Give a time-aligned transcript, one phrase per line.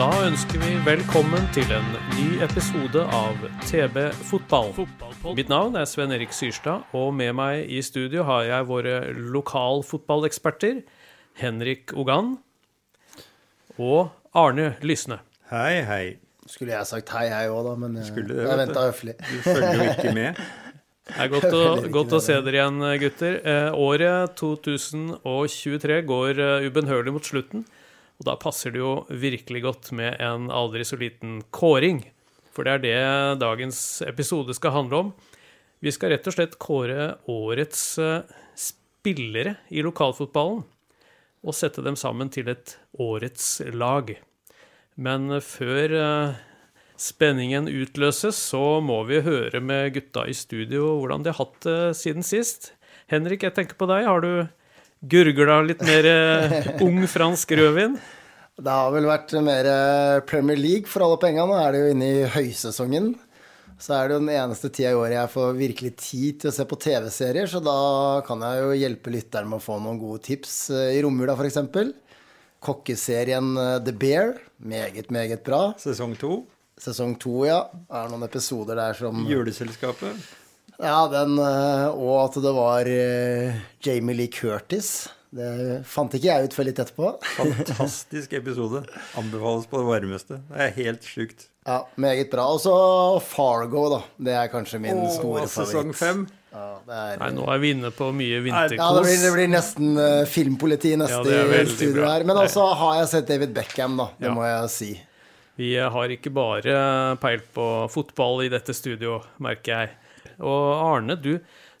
[0.00, 3.98] Da ønsker vi velkommen til en ny episode av TB
[4.30, 4.70] Fotball.
[5.36, 8.94] Mitt navn er Sven Erik Syrstad, og med meg i studio har jeg våre
[9.34, 10.78] lokalfotballeksperter
[11.42, 12.30] Henrik Ogan
[13.76, 15.18] og Arne Lysne.
[15.52, 16.06] Hei, hei.
[16.48, 19.16] Skulle jeg sagt hei, jeg òg, da, men jeg, Skulle det, jeg venta høflig.
[19.20, 20.40] Du følger jo ikke med.
[21.10, 23.36] Det er godt å, godt å se dere igjen, gutter.
[23.52, 27.66] Eh, året 2023 går eh, ubønnhørlig mot slutten.
[28.20, 32.02] Og da passer det jo virkelig godt med en aldri så liten kåring.
[32.52, 35.12] For det er det dagens episode skal handle om.
[35.80, 40.66] Vi skal rett og slett kåre årets eh, spillere i lokalfotballen.
[41.40, 44.12] Og sette dem sammen til et årets lag.
[45.00, 46.38] Men eh, før eh,
[47.00, 51.80] spenningen utløses, så må vi høre med gutta i studio hvordan de har hatt det
[52.02, 52.74] siden sist.
[53.08, 54.04] Henrik, jeg tenker på deg.
[54.04, 54.32] Har du
[55.00, 57.96] gurgla litt mer eh, ung fransk rødvin?
[58.60, 61.48] Det har vel vært mer eh, Premier League for alle pengene.
[61.48, 63.14] Nå er det jo inne i høysesongen.
[63.80, 66.52] Så er det jo den eneste tida i året jeg får virkelig tid til å
[66.52, 67.76] se på TV-serier, så da
[68.26, 71.62] kan jeg jo hjelpe lytteren med å få noen gode tips eh, i romjula, f.eks.
[72.60, 73.54] Kokkeserien
[73.86, 74.34] The Bear.
[74.60, 75.70] Meget, meget bra.
[75.80, 76.42] Sesong to.
[76.80, 77.62] Sesong to, ja.
[77.88, 80.20] Er det noen episoder der som Juleselskapet.
[80.80, 85.08] Ja, den eh, Og at det var eh, Jamie Lee Curtis.
[85.30, 87.10] Det fant ikke jeg ut før litt etterpå.
[87.38, 88.82] Fantastisk episode.
[89.20, 90.40] Anbefales på det varmeste.
[90.48, 91.46] Det er helt sjukt.
[91.68, 92.48] Ja, Meget bra.
[92.50, 92.72] Og så
[93.22, 94.00] Fargo, da.
[94.18, 95.54] Det er kanskje min store favoritt.
[95.54, 96.24] sesong fem.
[96.50, 99.50] Ja, det er, Nei, nå er vi inne på mye ja, det, blir, det blir
[99.52, 102.24] nesten uh, filmpoliti neste Ja, studio her.
[102.26, 104.08] Men også har jeg sett David Beckham, da.
[104.18, 104.34] Det Ja.
[104.34, 104.90] må jeg si.
[105.60, 106.74] Vi har ikke bare
[107.22, 109.94] peil på fotball i dette studio, merker jeg.
[110.40, 111.36] Og Arne, du,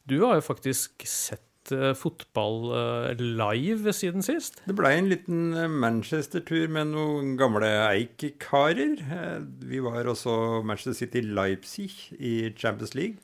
[0.08, 4.60] du har jo faktisk sett eh, fotball eh, live siden sist.
[4.66, 9.02] Det blei en liten eh, Manchester-tur med noen gamle Eik-karer.
[9.70, 13.20] Vi var også Manchester City Leipzig i Champions League.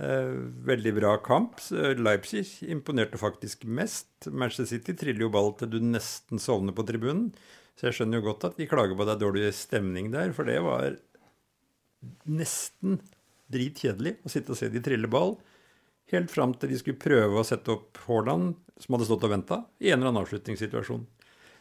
[0.00, 1.58] Veldig bra kamp.
[2.00, 4.30] Leipzig imponerte faktisk mest.
[4.32, 7.26] Manchester City triller jo ball til du nesten sovner på tribunen.
[7.76, 10.32] Så jeg skjønner jo godt at de klager på at det er dårlig stemning der,
[10.36, 10.96] for det var
[12.28, 12.96] nesten
[13.52, 15.36] dritkjedelig å sitte og se de trille ball.
[16.10, 19.62] Helt fram til de skulle prøve å sette opp Haaland, som hadde stått og venta,
[19.78, 21.04] i en eller annen avslutningssituasjon.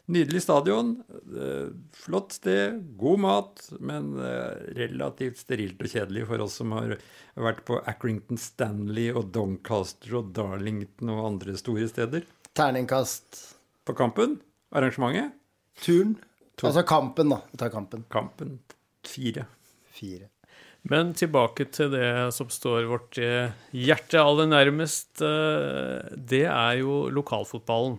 [0.09, 0.95] Nydelig stadion,
[1.37, 6.95] eh, flott sted, god mat, men eh, relativt sterilt og kjedelig for oss som har
[7.37, 12.25] vært på Accrington Stanley og Doncaster og Darlington og andre store steder.
[12.57, 13.43] Terningkast
[13.85, 14.39] På kampen,
[14.73, 15.37] arrangementet,
[15.79, 16.17] Turn.
[16.63, 17.39] Altså kampen, da.
[17.51, 18.03] Vi tar kampen.
[18.11, 18.57] kampen
[19.07, 19.45] fire.
[19.93, 20.27] Fire.
[20.87, 25.19] Men tilbake til det som står vårt eh, hjerte aller nærmest.
[25.21, 27.97] eh, Det er jo lokalfotballen.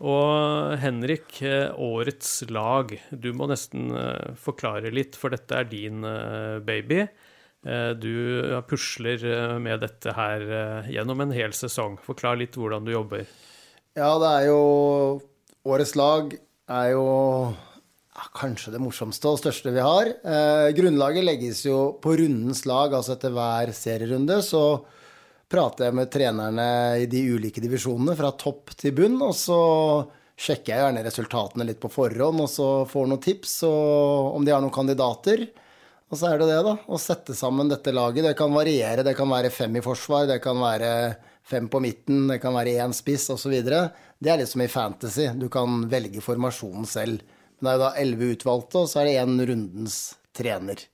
[0.00, 2.94] Og Henrik, eh, årets lag.
[3.12, 3.92] Du må nesten
[4.40, 6.00] forklare litt, for dette er din
[6.64, 7.04] baby.
[7.60, 9.20] Du pusler
[9.60, 10.40] med dette her
[10.88, 11.98] gjennom en hel sesong.
[12.00, 13.26] Forklar litt hvordan du jobber.
[13.92, 15.20] Ja, det er jo
[15.68, 16.32] Årets lag
[16.72, 17.04] er jo
[18.36, 20.08] kanskje det morsomste og største vi har.
[20.08, 24.40] Eh, grunnlaget legges jo på rundens lag, altså etter hver serierunde.
[24.44, 24.62] Så
[25.50, 26.68] prater jeg med trenerne
[27.02, 29.60] i de ulike divisjonene fra topp til bunn, og så
[30.40, 34.54] sjekker jeg gjerne resultatene litt på forhånd, og så får noen tips og om de
[34.54, 35.48] har noen kandidater.
[36.10, 36.74] Og så er det det, da.
[36.90, 38.24] Å sette sammen dette laget.
[38.26, 39.04] Det kan variere.
[39.06, 40.94] Det kan være fem i forsvar, det kan være
[41.46, 43.54] fem på midten, det kan være én spiss osv.
[43.62, 45.28] Det er litt som i fantasy.
[45.38, 47.22] Du kan velge formasjonen selv.
[47.60, 49.98] Men det er jo da elleve utvalgte, og så er det én rundens
[50.36, 50.86] trener.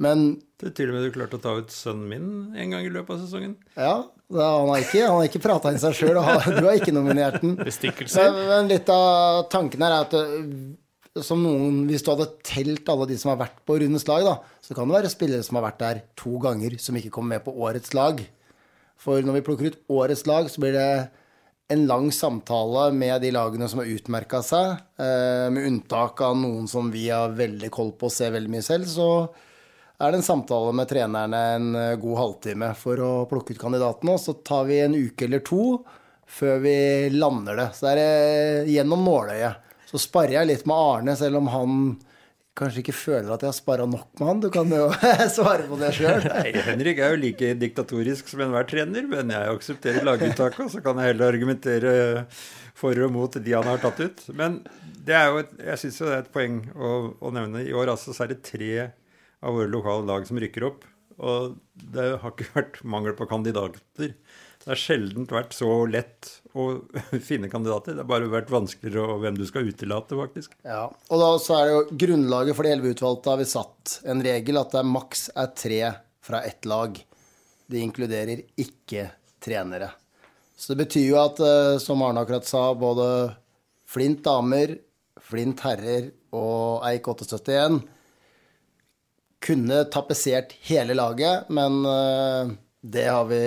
[0.00, 2.84] Men Det er til og med du klarte å ta ut sønnen min en gang
[2.84, 3.56] i løpet av sesongen.
[3.76, 3.94] ja,
[4.30, 6.94] da, han har ikke, han har ikke prata inn seg sjøl, og du har ikke
[6.94, 7.56] nominert den.
[7.58, 12.88] Men, men litt av tanken her er at øh, som noen, hvis du hadde telt
[12.92, 15.58] alle de som har vært på rundens lag, da, så kan det være spillere som
[15.58, 18.22] har vært der to ganger, som ikke kommer med på årets lag.
[19.00, 20.90] For når vi plukker ut årets lag, så blir det
[21.70, 24.80] en lang samtale med de lagene som har utmerka seg.
[24.98, 28.66] Eh, med unntak av noen som vi har veldig koll på og ser veldig mye
[28.66, 29.06] selv, så
[30.00, 34.16] er det en samtale med trenerne en eh, god halvtime for å plukke ut kandidatene.
[34.16, 35.62] Og så tar vi en uke eller to
[36.30, 36.76] før vi
[37.14, 37.68] lander det.
[37.78, 39.70] Så det er gjennom nåløyet.
[39.90, 41.80] Så sparer jeg litt med Arne, selv om han
[42.60, 44.40] kanskje ikke føler at jeg har spara nok med han.
[44.44, 44.86] Du kan jo
[45.36, 46.26] svare på det sjøl.
[46.68, 51.00] Henrik er jo like diktatorisk som enhver trener, men jeg aksepterer laguttaket, og så kan
[51.00, 51.94] jeg heller argumentere
[52.80, 54.22] for og mot de han har tatt ut.
[54.36, 54.60] Men
[55.04, 57.64] det er jo et, jeg syns det er et poeng å, å, nevne.
[57.66, 58.72] I år altså så er det tre
[59.40, 60.86] av våre lokale lag som rykker opp.
[61.20, 61.56] Og
[61.92, 64.14] det har ikke vært mangel på kandidater.
[64.60, 66.66] Det har sjelden vært så lett å
[67.28, 67.94] finne kandidater.
[67.96, 70.56] Det har bare vært vanskeligere hvem du skal utelate, faktisk.
[70.66, 73.96] Ja, og da så er det jo grunnlaget for de elleve utvalgte har vi satt
[74.10, 75.80] en regel at det er maks er tre
[76.26, 77.00] fra ett lag.
[77.70, 79.08] Det inkluderer ikke
[79.40, 79.92] trenere.
[80.60, 83.06] Så det betyr jo at, eh, som Arne akkurat sa, både
[83.88, 84.76] Flint damer,
[85.24, 87.80] Flint herrer og Eik 871
[89.40, 92.52] kunne tapetsert hele laget, men eh,
[92.84, 93.40] det har vi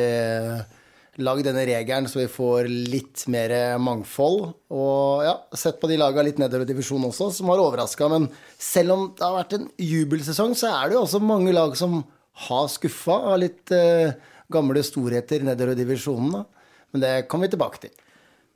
[1.22, 4.48] lagd denne regelen så vi får litt mer mangfold.
[4.74, 8.10] Og ja, sett på de lagene litt nedover i divisjonen også, som har overraska.
[8.12, 11.76] Men selv om det har vært en jubelsesong, så er det jo også mange lag
[11.78, 12.02] som
[12.48, 14.16] har skuffa av litt eh,
[14.54, 16.40] gamle storheter nedover i divisjonen.
[16.40, 16.80] Da.
[16.94, 17.94] Men det kommer vi tilbake til.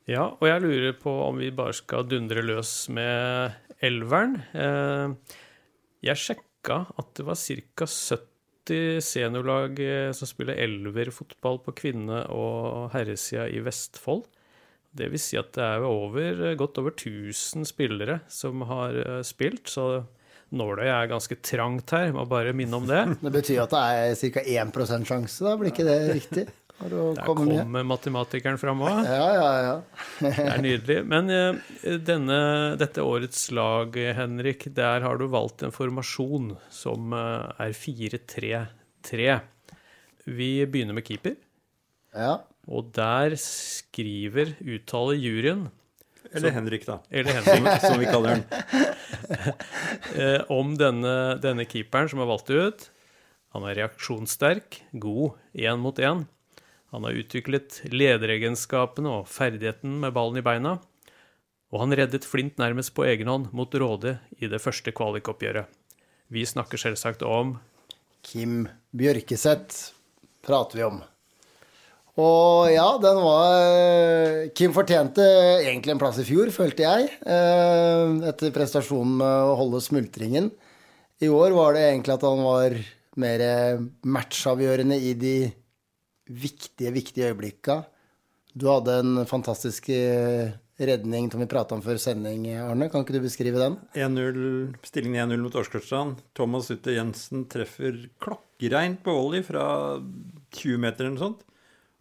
[0.08, 4.38] Ja, og jeg lurer på om vi bare skal dundre løs med elveren.
[4.56, 5.36] Eh,
[6.08, 7.86] jeg sjekka at det var ca.
[7.86, 8.27] 70
[9.04, 14.26] seniorlag eh, som spiller elverfotball på kvinne- og herresida i Vestfold.
[14.98, 19.68] Det vil si at det er over, godt over 1000 spillere som har eh, spilt,
[19.68, 20.04] så
[20.54, 22.12] nåløyet er ganske trangt her.
[22.16, 23.02] Må bare minne om det.
[23.24, 24.46] Det betyr at det er ca.
[24.64, 25.56] 1 sjanse, da?
[25.60, 26.46] Blir ikke det riktig?
[26.78, 29.00] Der kommer matematikeren fram òg.
[29.02, 29.72] Ja, ja, ja.
[30.22, 30.98] det er nydelig.
[31.10, 32.38] Men eh, denne,
[32.78, 39.40] dette årets lag, Henrik, der har du valgt en formasjon som er 4-3-3.
[40.28, 41.34] Vi begynner med keeper.
[42.14, 42.38] Ja.
[42.68, 45.68] Og der skriver, uttaler juryen
[46.32, 46.98] Eller Henrik, da.
[47.10, 48.44] Eller Henrik, som vi kaller den.
[50.58, 52.90] om denne, denne, keeperen som er valgt ut.
[53.56, 56.26] Han er reaksjonssterk, god én mot én.
[56.94, 60.78] Han har utviklet lederegenskapene og ferdigheten med ballen i beina.
[61.68, 65.68] Og han reddet Flint nærmest på egen hånd mot Råde i det første kvalikoppgjøret.
[66.32, 67.58] Vi snakker selvsagt om
[68.24, 69.92] Kim Bjørkeseth
[70.44, 70.98] prater vi om.
[72.18, 75.22] Og ja, den var Kim fortjente
[75.62, 77.12] egentlig en plass i fjor, følte jeg.
[77.22, 80.50] Eh, etter prestasjonen med å holde smultringen.
[81.22, 82.74] I år var det egentlig at han var
[83.18, 83.44] mer
[84.06, 85.36] matchavgjørende i de
[86.28, 87.82] viktige, viktige øyeblikka.
[88.58, 92.88] Du hadde en fantastisk eh, redning som vi prata om før sending, Arne.
[92.90, 93.76] Kan ikke du beskrive den?
[93.98, 96.22] 1-0, Stillingen 1-0 mot Åsgårdstrand.
[96.38, 99.66] Thomas Utte Jensen treffer klokkereint på volley fra
[100.56, 101.44] 20 meter eller noe sånt.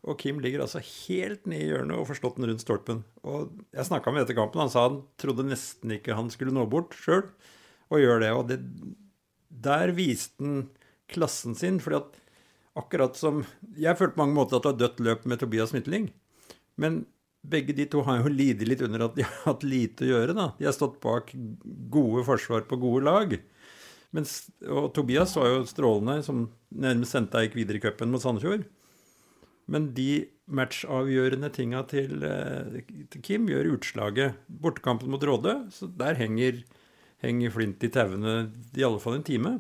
[0.08, 3.02] Og Kim ligger altså helt ned i hjørnet og får slått den rundt stolpen.
[3.28, 6.64] Og jeg snakka med etter kampen, han sa han trodde nesten ikke han skulle nå
[6.72, 7.26] bort sjøl,
[7.92, 8.32] og gjør det.
[8.38, 8.60] Og det,
[9.50, 10.70] der viste han
[11.12, 12.22] klassen sin, fordi at
[12.78, 13.44] akkurat som
[13.78, 16.10] Jeg følte på mange måter at det var dødt løp med Tobias Midtling.
[16.78, 17.06] Men
[17.48, 20.36] begge de to har jo lidd litt under at de har hatt lite å gjøre.
[20.38, 20.50] da.
[20.60, 21.32] De har stått bak
[21.92, 23.38] gode forsvar på gode lag.
[24.16, 28.66] Mens, og Tobias var jo strålende, som nærmest sendte deg videre i cupen mot Sandefjord.
[29.68, 34.38] Men de matchavgjørende tinga til, eh, til, Kim gjør utslaget.
[34.48, 36.64] Bortekampen mot Råde, så der henger,
[37.20, 39.58] henger Flint i tauene i alle fall en time.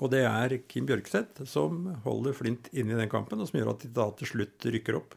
[0.00, 3.74] Og det er Kim Bjørkseth som holder Flint inne i den kampen, og som gjør
[3.74, 5.16] at de da til slutt rykker opp.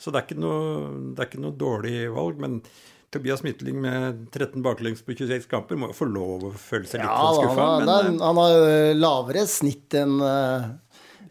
[0.00, 2.40] Så det er ikke noe, er ikke noe dårlig valg.
[2.42, 2.60] Men
[3.14, 7.02] Tobias Midtling med 13 baklengs på 26 kamper må jo få lov å føle seg
[7.02, 7.68] litt ja, skuffa.
[7.76, 10.66] Han, men, han har lavere snitt enn uh,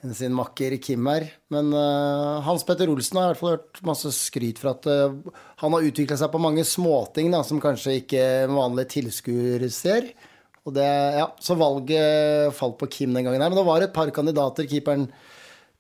[0.06, 1.28] en sin makker Kim her.
[1.54, 5.42] Men uh, Hans Petter Olsen har i hvert fall hørt masse skryt for at uh,
[5.62, 10.10] han har utvikla seg på mange småting da, som kanskje ikke vanlige tilskuere ser.
[10.66, 10.86] Og det,
[11.20, 13.52] ja, så valget falt på Kim den gangen her.
[13.52, 14.66] Men det var et par kandidater.
[14.70, 15.08] Keeperen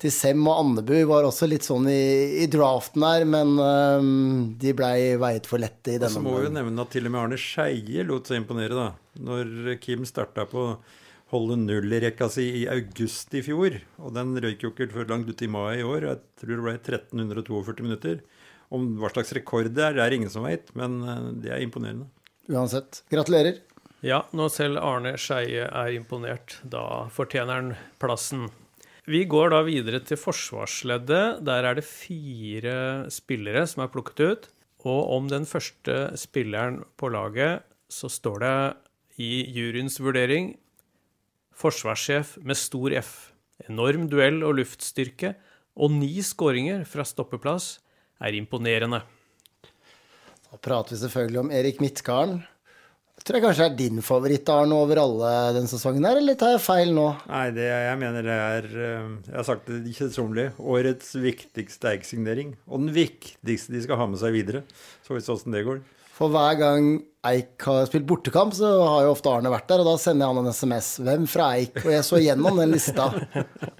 [0.01, 4.11] til Sem og Andebu var også litt sånn i, i draften her, men um,
[4.59, 6.11] de blei veiet for lette i denne.
[6.11, 8.75] Og så må vi jo nevne at til og med Arne Skeie lot seg imponere,
[8.77, 8.91] da.
[9.25, 10.67] Når Kim starta på
[11.33, 13.79] holde null i rekka si i august i fjor.
[14.03, 16.09] Og den røyk jo ikke før langt uti mai i år.
[16.09, 18.19] Jeg tror det ble 1342 minutter.
[18.73, 21.63] Om hva slags rekord det er, det er ingen som veit, men eh, det er
[21.65, 22.07] imponerende.
[22.51, 23.03] Uansett.
[23.13, 23.61] Gratulerer.
[24.05, 28.43] Ja, når selv Arne Skeie er imponert, da fortjener han plassen.
[29.09, 31.41] Vi går da videre til forsvarsleddet.
[31.45, 32.75] Der er det fire
[33.09, 34.47] spillere som er plukket ut.
[34.85, 38.55] Og om den første spilleren på laget så står det
[39.25, 40.53] i juryens vurdering
[41.57, 43.13] forsvarssjef med stor F.
[43.65, 45.33] Enorm duell og luftstyrke
[45.81, 47.79] og ni skåringer fra stoppeplass.
[48.21, 49.01] er imponerende.
[50.51, 52.45] Da prater vi selvfølgelig om Erik Midtgarden.
[53.25, 56.61] Tror jeg kanskje er din favoritt, Arne, over alle den sesongen her, eller tar jeg
[56.61, 57.07] feil nå?
[57.25, 60.43] Nei, det, jeg mener det er eh, Jeg har sagt det ikke sommerlig.
[60.61, 62.51] Årets viktigste Eik-signering.
[62.69, 64.61] Og den viktigste de skal ha med seg videre.
[65.01, 65.81] Så vi så åssen det går.
[66.15, 66.85] For hver gang
[67.25, 70.35] Eik har spilt bortekamp, så har jo ofte Arne vært der, og da sender jeg
[70.35, 70.89] han en SMS.
[71.03, 71.79] Hvem fra Eik?
[71.81, 73.07] Og jeg så gjennom den lista.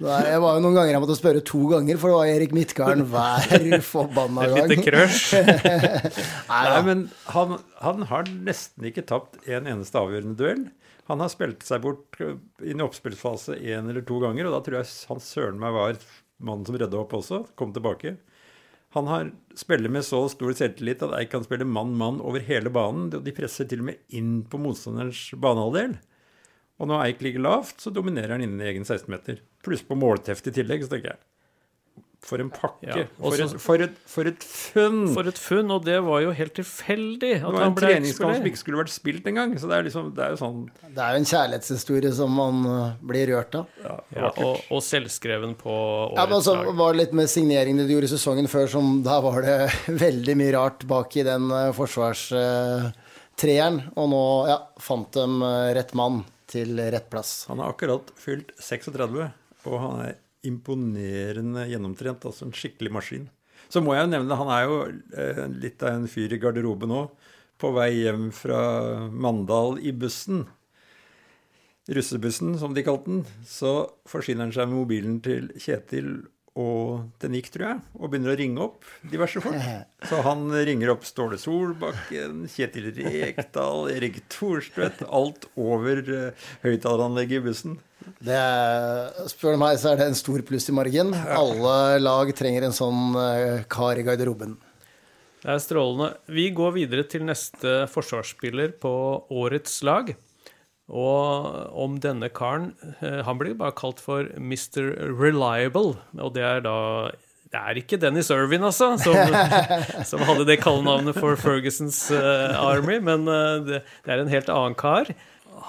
[0.02, 3.06] Jeg var jo noen ganger jeg måtte spørre to ganger, for det var Erik Midtgarden
[3.12, 4.58] hver forbanna gang.
[4.64, 5.38] Et lite crush.
[6.50, 10.66] Nei, men han, han har nesten ikke tapt en eneste avgjørende duell.
[11.06, 14.80] Han har spilt seg bort inn i oppspillsfase én eller to ganger, og da tror
[14.82, 16.02] jeg han søren meg var
[16.42, 17.44] mannen som redda opp også.
[17.54, 18.16] Kom tilbake.
[18.94, 23.08] Han har spiller med så stor selvtillit at Eik kan spille mann-mann over hele banen.
[23.14, 25.96] og De presser til og med inn på motstanderens banehalvdel.
[26.80, 29.40] Og når Eik ligger lavt, så dominerer han innen egen 16-meter.
[29.64, 31.24] Pluss på målteft i tillegg, så tenker jeg
[32.26, 32.86] for en pakke.
[32.86, 35.14] Ja, for, et, for, et, for, et, funn!
[35.14, 37.32] For et funn, og det var jo helt tilfeldig.
[37.38, 39.50] At det var en treningskamp som ikke skulle vært spilt engang.
[39.60, 42.56] Så det er, liksom, det er jo sånn Det er jo en kjærlighetshistorie som man
[42.66, 42.74] uh,
[43.06, 43.64] blir rørt av.
[43.84, 46.66] Ja, ja og, og, selvskreven på årets ja, men altså, lag.
[46.82, 49.58] Var det litt med signeringene du gjorde i sesongen før, som da var det
[50.06, 53.76] veldig mye rart bak i den uh, forsvarstreeren.
[53.86, 55.26] Uh, og nå ja, fant de
[55.78, 56.16] rett mann
[56.50, 57.46] til rett plass.
[57.50, 59.26] Han har akkurat fylt 36,
[59.66, 60.14] og han er
[60.46, 62.26] imponerende gjennomtrent.
[62.28, 63.30] Altså en skikkelig maskin.
[63.72, 64.76] Så må jeg jo nevne, han er jo
[65.16, 67.06] eh, litt av en fyr i garderoben nå.
[67.56, 68.60] På vei hjem fra
[69.08, 70.44] Mandal i bussen,
[71.88, 76.26] russebussen som de kalte den, så forsyner han seg med mobilen til Kjetil
[76.56, 79.60] og til Nick, tror jeg, og begynner å ringe opp diverse folk.
[80.08, 85.04] Så han ringer opp Ståle Solbakken, Kjetil Rekdal, Erik Thorstvedt.
[85.04, 87.76] Alt over uh, høyttaleranlegget i bussen.
[88.26, 91.12] Det spør du meg, så er det en stor pluss i margen.
[91.14, 94.56] Alle lag trenger en sånn uh, kar i garderoben.
[95.44, 96.08] Det er strålende.
[96.34, 98.90] Vi går videre til neste forsvarsspiller på
[99.30, 100.10] årets lag.
[100.86, 101.46] Og
[101.82, 102.68] om denne karen
[103.00, 104.92] eh, Han blir bare kalt for Mr.
[105.18, 106.76] Reliable, og det er da
[107.50, 109.14] det er ikke Dennis Irvin, altså, som,
[110.10, 113.22] som hadde det kallenavnet for Fergusons uh, Army, men
[113.66, 115.10] det, det, er en helt annen kar.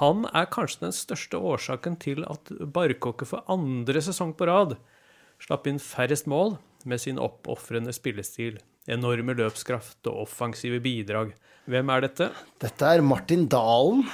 [0.02, 4.76] Han er kanskje den største årsaken til at Barkåker for andre sesong på rad
[5.44, 6.56] slapp inn færrest mål
[6.88, 8.58] med sin oppofrende spillestil,
[8.90, 11.34] enorme løpskraft og offensive bidrag.
[11.68, 12.30] Hvem er dette?
[12.64, 14.06] Dette er Martin Dalen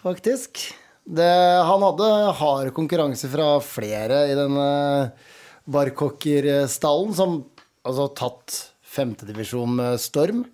[0.00, 0.62] faktisk.
[1.04, 1.30] Det,
[1.68, 4.68] han hadde hard konkurranse fra flere i denne
[5.68, 7.42] barkokkerstallen, som
[7.84, 8.56] altså tatt
[8.94, 10.44] femtedivisjon med storm.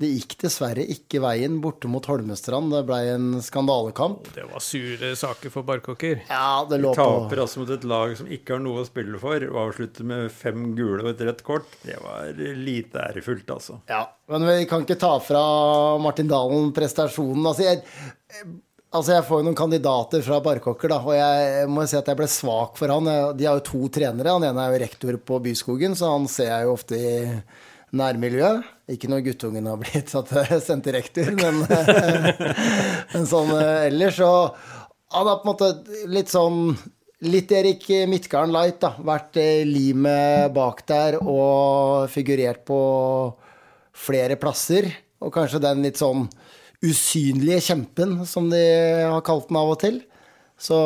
[0.00, 2.72] Det gikk dessverre ikke veien borte mot Holmestrand.
[2.72, 4.30] Det ble en skandalekamp.
[4.32, 6.22] Det var sure saker for Barkokker.
[6.30, 9.20] Ja, det lå De taper altså mot et lag som ikke har noe å spille
[9.20, 11.68] for, og avslutter med fem gule og et rødt kort.
[11.84, 13.76] Det var lite ærefullt, altså.
[13.92, 15.44] Ja, men vi kan ikke ta fra
[16.00, 17.44] Martin Dalen prestasjonen.
[17.52, 17.84] Altså, jeg
[18.90, 22.18] Altså, Jeg får jo noen kandidater fra Barkokker, da, og jeg må si at jeg
[22.18, 23.06] ble svak for han.
[23.38, 24.32] De har jo to trenere.
[24.34, 27.12] Han ene er jo rektor på Byskogen, så han ser jeg jo ofte i
[27.94, 28.66] nærmiljøet.
[28.90, 30.10] Ikke når guttungen har blitt
[30.66, 31.60] sendt til rektor, men,
[33.12, 34.18] men sånn eh, ellers.
[34.18, 34.30] Så
[35.14, 36.74] han har på en måte litt sånn
[37.20, 38.94] Litt Erik Midtgarden light, da.
[39.04, 42.78] Vært eh, limet bak der og figurert på
[43.92, 44.88] flere plasser.
[45.20, 46.24] Og kanskje den litt sånn
[46.80, 48.62] usynlige kjempen, som de
[49.04, 50.00] har kalt den av og til.
[50.60, 50.76] Så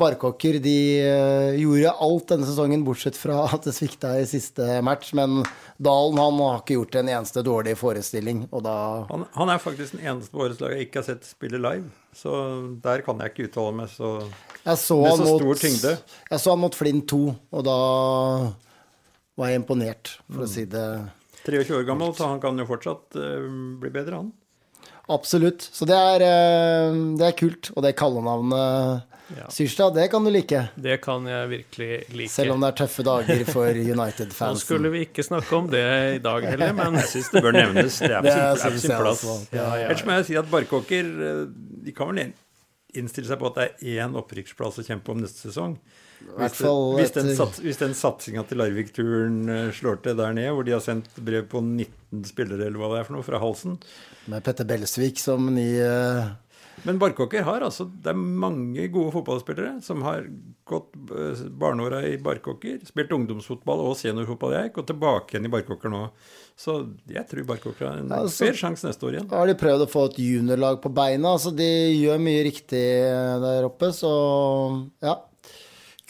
[0.00, 5.12] Barkåker de eh, gjorde alt denne sesongen, bortsett fra at det svikta i siste match.
[5.14, 5.44] Men
[5.78, 8.42] Dalen han har ikke gjort en eneste dårlig forestilling.
[8.50, 8.74] Og da
[9.12, 11.86] han, han er faktisk den eneste på årets lag jeg ikke har sett spille live.
[12.16, 12.34] Så
[12.82, 14.16] der kan jeg ikke uttale meg så,
[14.66, 15.94] så med så mot, stor tyngde.
[16.32, 17.78] Jeg så han mot Flint 2, og da
[19.38, 20.84] var jeg imponert, for å si det
[21.46, 23.46] 23 år gammel, så han kan jo fortsatt uh,
[23.80, 24.32] bli bedre, han.
[25.10, 25.66] Absolutt.
[25.74, 27.72] Så det er, eh, det er kult.
[27.74, 29.06] Og det kallenavnet
[29.38, 29.50] ja.
[29.50, 30.68] Syrstad, det kan du like.
[30.74, 32.32] Det kan jeg virkelig like.
[32.32, 34.58] Selv om det er tøffe dager for United-fansen.
[34.58, 35.84] Nå skulle vi ikke snakke om det
[36.16, 37.98] i dag heller, men jeg syns det bør nevnes.
[38.02, 39.24] Det er på sin, sin plass.
[39.54, 41.42] Ja, ja, Ellers må jeg si at Barkåker eh,
[41.86, 42.32] de kan vel
[42.98, 45.78] innstille seg på at det er én opprykksplass å kjempe om neste sesong.
[46.20, 50.52] Hvis, det, hvis, den, sats, hvis den satsinga til Larvik-turen eh, slår til der nede,
[50.54, 53.40] hvor de har sendt brev på 19 spillere eller hva det er for noe, fra
[53.42, 53.78] halsen
[54.30, 56.30] Med Petter Belsvik som ny uh...
[56.86, 60.24] Men Barkåker har altså Det er mange gode fotballspillere som har
[60.68, 65.52] gått uh, barneåra i Barkåker, spilt ungdomsfotball og seniorfotball i Eik, og tilbake igjen i
[65.52, 66.04] Barkåker nå.
[66.56, 66.76] Så
[67.10, 69.28] jeg tror Barkåker har en ja, fair sjanse neste år igjen.
[69.32, 71.34] Da har de prøvd å få et juniorlag på beina.
[71.34, 72.84] altså De gjør mye riktig
[73.42, 74.12] der oppe, så
[75.02, 75.18] ja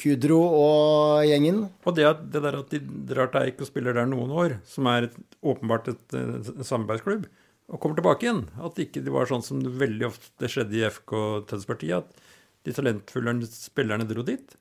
[0.01, 1.67] Kudro og gjengen.
[1.85, 2.81] Og det, at, det der at de
[3.11, 7.29] drar til Eik og spiller der noen år, som er et, åpenbart et, et, samarbeidsklubb,
[7.71, 8.43] og kommer tilbake igjen.
[8.65, 11.15] At ikke det var sånn som det veldig ofte skjedde i FK
[11.51, 14.57] Tønsbergpartiet, at de talentfulle spillerne dro dit.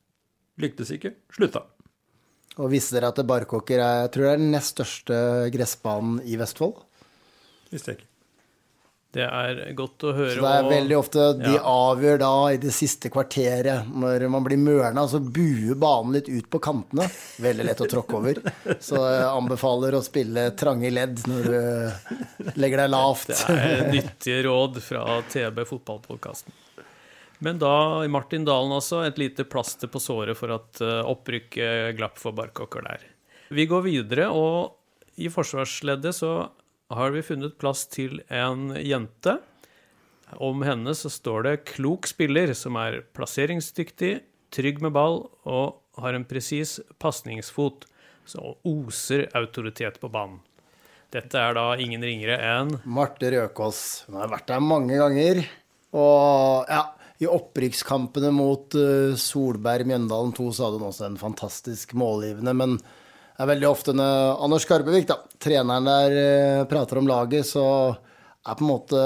[0.60, 1.16] Lyktes ikke.
[1.36, 1.64] Slutta.
[2.60, 5.18] Og visste dere at Barkåker er, jeg tror det er den nest største
[5.56, 6.82] gressbanen i Vestfold?
[7.72, 8.10] Visste jeg ikke.
[9.12, 10.36] Det er godt å høre.
[10.38, 11.62] Så det er veldig ofte de Ja.
[11.66, 16.46] avgjør da i det siste kvarteret, når man blir mørna, så buer banen litt ut
[16.54, 17.08] på kantene.
[17.42, 18.42] Veldig lett å tråkke over.
[18.78, 23.34] Så jeg anbefaler å spille trange ledd når du legger deg lavt.
[23.34, 26.54] Det er nyttige råd fra TB Fotballpodkasten.
[27.42, 32.18] Men da, Martin Dalen altså, et lite plaster på såret for at eh, opprykket glapp
[32.20, 33.06] for Barkåker der.
[33.50, 34.76] Vi går videre, og
[35.18, 36.34] i forsvarsleddet så
[36.90, 39.38] har vi funnet plass til en jente.
[40.38, 46.14] Om henne så står det 'klok spiller', som er plasseringsdyktig, trygg med ball og har
[46.14, 47.86] en presis pasningsfot,
[48.26, 50.40] som oser autoritet på banen.
[51.10, 54.06] Dette er da ingen ringere enn Marte Røkås.
[54.08, 55.42] Hun har vært der mange ganger.
[55.98, 56.84] Og ja,
[57.20, 62.78] i opprykkskampene mot eh, Solberg Mjøndalen 2 så hadde hun også en fantastisk målgivende, men
[63.40, 67.64] det er veldig ofte når Anders Skarbevik, da, treneren der, eh, prater om laget, så
[67.96, 69.04] er på en måte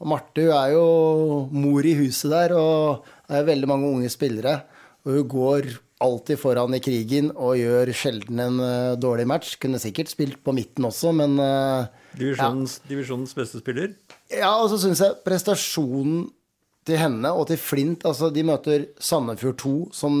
[0.00, 4.08] Og Marte hun er jo mor i huset der, og det er veldig mange unge
[4.10, 4.62] spillere.
[5.04, 5.68] Og hun går
[6.00, 9.58] alltid foran i krigen og gjør sjelden en eh, dårlig match.
[9.60, 13.94] Kunne sikkert spilt på midten også, men eh, Divisjonens, divisjonens beste spiller.
[14.32, 16.32] ja, og så syns jeg prestasjonen
[16.88, 20.18] til henne og til Flint Altså, de møter Sandefjord 2, som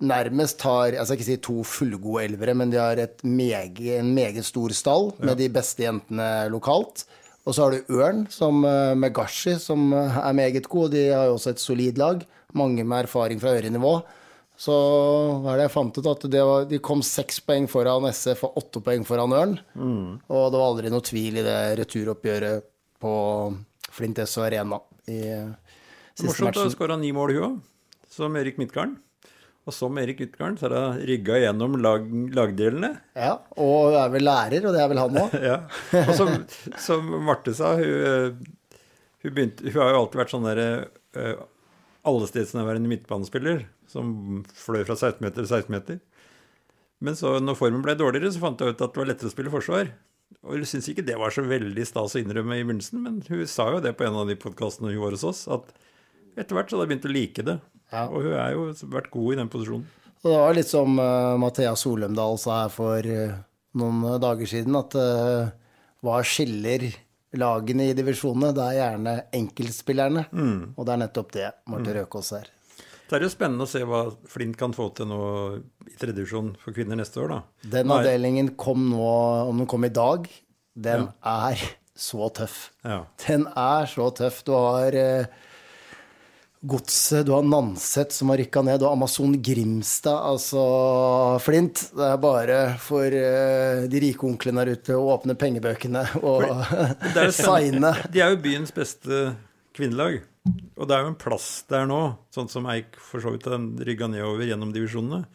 [0.00, 4.14] nærmest har Jeg skal ikke si to fullgode elvere, men de har et meget, en
[4.14, 7.06] meget stor stall med de beste jentene lokalt.
[7.46, 10.90] Og så har du Ørn, som eh, med Gashi, som eh, er meget god.
[10.90, 12.24] De har jo også et solid lag.
[12.58, 14.00] Mange med erfaring fra øvre nivå.
[14.56, 14.72] Så
[15.44, 16.08] hva er det jeg fant ut?
[16.10, 19.54] At det var, de kom seks poeng foran SF og åtte poeng foran Ørn.
[20.32, 22.66] Og det var aldri noe tvil i det returoppgjøret
[23.04, 23.14] på
[23.94, 25.50] Flint S Arena i eh,
[26.16, 27.58] siste Morsomt å skåre ni mål, hun òg.
[28.16, 28.96] Som Erik Midtgarden.
[29.66, 32.04] Og som Erik Midtgarden så har hun rygga gjennom lag,
[32.36, 32.92] lagdelene.
[33.18, 35.34] Ja, og hun er vel lærer, og det er vel han òg.
[35.50, 35.56] Ja.
[36.04, 36.30] Og som,
[36.78, 38.76] som Marte sa, hun, eh,
[39.24, 40.62] hun, begynte, hun har jo alltid vært sånn der
[41.18, 41.44] uh,
[42.06, 46.00] allestedsnærværende midtbanespiller som fløy fra 16 meter til 16 meter.
[47.02, 49.34] Men så når formen ble dårligere, så fant hun ut at det var lettere å
[49.34, 49.90] spille forsvar.
[50.46, 53.46] Og hun syntes ikke det var så veldig stas å innrømme i begynnelsen, men hun
[53.50, 55.74] sa jo det på en av de podkastene hun var hos oss, at
[56.38, 57.56] etter hvert så hadde hun begynt å like det.
[57.92, 58.06] Ja.
[58.08, 59.86] Og hun har jo vært god i den posisjonen.
[60.22, 63.36] Og det var litt som uh, Mathea Solumdal sa her for uh,
[63.78, 65.52] noen dager siden, at uh,
[66.02, 66.88] hva skiller
[67.36, 68.50] lagene i divisjonene?
[68.56, 70.26] Det er gjerne enkeltspillerne.
[70.74, 72.52] Og det er nettopp det Marte Røkås er.
[73.06, 75.20] Det er jo spennende å se hva Flint kan få til nå
[75.86, 77.68] i tredjevisjon for kvinner neste år, da.
[77.76, 79.10] Den avdelingen kom nå,
[79.46, 80.26] om den kom i dag,
[80.74, 81.62] den er
[81.96, 82.56] så tøff.
[82.84, 83.04] Ja.
[83.22, 84.42] Den er så tøff.
[84.44, 85.30] Du har eh,
[86.60, 90.16] Godset, du har Nanset som har rykka ned, du har Amazon Grimstad.
[90.30, 90.62] Altså,
[91.44, 96.46] Flint, det er bare for uh, de rike onklene der ute å åpne pengebøkene og
[97.36, 97.92] signe.
[98.10, 99.28] De er jo byens beste
[99.76, 100.22] kvinnelag.
[100.76, 102.00] Og det er jo en plass der nå,
[102.34, 105.26] sånn som Eik for så vidt har rygga nedover gjennom divisjonene.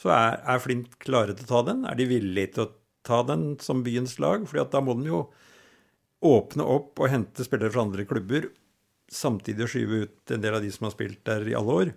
[0.00, 1.84] Så er, er Flint klare til å ta den?
[1.88, 2.72] Er de villige til å
[3.06, 4.46] ta den som byens lag?
[4.48, 5.24] Fordi at da må de jo
[6.24, 8.50] åpne opp og hente spillere fra andre klubber,
[9.10, 11.92] samtidig å skyve ut en del av de som har spilt der i alle år.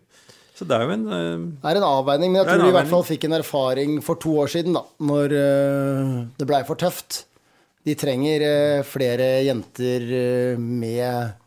[0.53, 2.77] Så det er jo en uh, Det er en avveining, men jeg tror vi i
[2.77, 6.79] hvert fall fikk en erfaring for to år siden, da, når uh, det blei for
[6.79, 7.23] tøft.
[7.83, 10.05] De trenger uh, flere jenter
[10.61, 11.39] med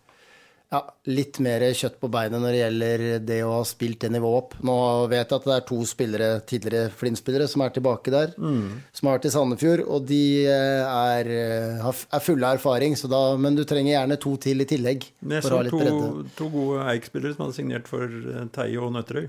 [0.73, 4.39] ja, litt mer kjøtt på beinet når det gjelder det å ha spilt det nivået
[4.41, 4.55] opp.
[4.67, 4.75] Nå
[5.13, 9.19] vet jeg at det er to spillere, tidligere Flint-spillere som er tilbake der, som har
[9.19, 13.23] vært i Sandefjord, og de eh, er, eh, har- er fulle av erfaring, så da,
[13.37, 15.79] men du trenger gjerne to til i tillegg Men jeg for å ha litt to,
[15.85, 16.31] bredde.
[16.37, 19.29] to gode Eik-spillere som hadde signert for eh, Teie og Nøtterøy.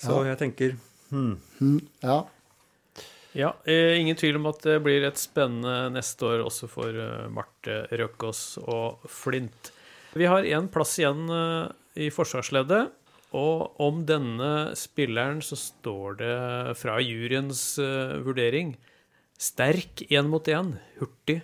[0.00, 0.76] Så jeg tenker
[2.02, 2.22] Ja.
[3.34, 6.90] Ja, eh, ingen tvil om at det blir et spennende neste år også for
[7.30, 9.70] Marte Røkås og Flint.
[10.16, 11.70] Vi har én plass igjen eh,
[12.06, 12.90] i forsvarsleddet,
[13.36, 16.38] og om denne spilleren så står det
[16.80, 18.74] fra juryens eh, vurdering
[19.40, 21.40] sterk én mot én, hurtig,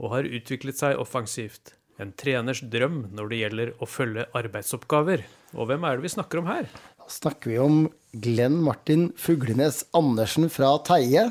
[0.00, 1.74] og har utviklet seg offensivt.
[1.98, 5.24] En treners drøm når det gjelder å følge arbeidsoppgaver.
[5.58, 6.68] Og hvem er det vi snakker om her?
[6.98, 7.78] Da snakker vi om
[8.14, 11.28] Glenn Martin Fuglenes Andersen fra Teie.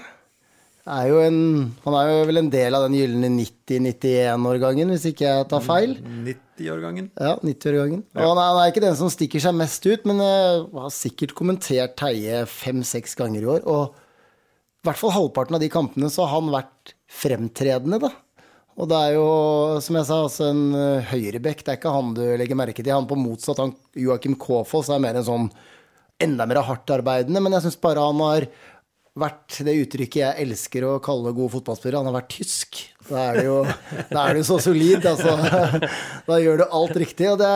[0.87, 1.39] Er jo en,
[1.83, 5.97] han er jo vel en del av den gylne 90-91-årgangen, hvis ikke jeg tar feil.
[5.99, 7.09] 90-årgangen.
[7.19, 8.03] Ja, 90-årgangen.
[8.15, 10.93] Og han er, han er ikke den som stikker seg mest ut, men jeg har
[10.95, 13.67] sikkert kommentert Teie fem-seks ganger i år.
[13.67, 18.13] Og i hvert fall halvparten av de kampene så har han vært fremtredende, da.
[18.77, 19.27] Og det er jo,
[19.81, 21.65] som jeg sa, altså en uh, høyrebekk.
[21.65, 22.93] Det er ikke han du legger merke til.
[22.93, 25.49] Han på motsatt, han Joakim Kaafoss er mer en sånn
[26.21, 28.47] enda mer hardtarbeidende, men jeg syns bare han har
[29.21, 32.01] vært det uttrykket jeg elsker å kalle gode fotballspillere.
[32.01, 32.81] Han har vært tysk.
[33.07, 33.61] Da er det jo,
[34.07, 35.07] er det jo så solid.
[35.07, 35.37] Altså.
[36.27, 37.31] Da gjør du alt riktig.
[37.31, 37.53] Og det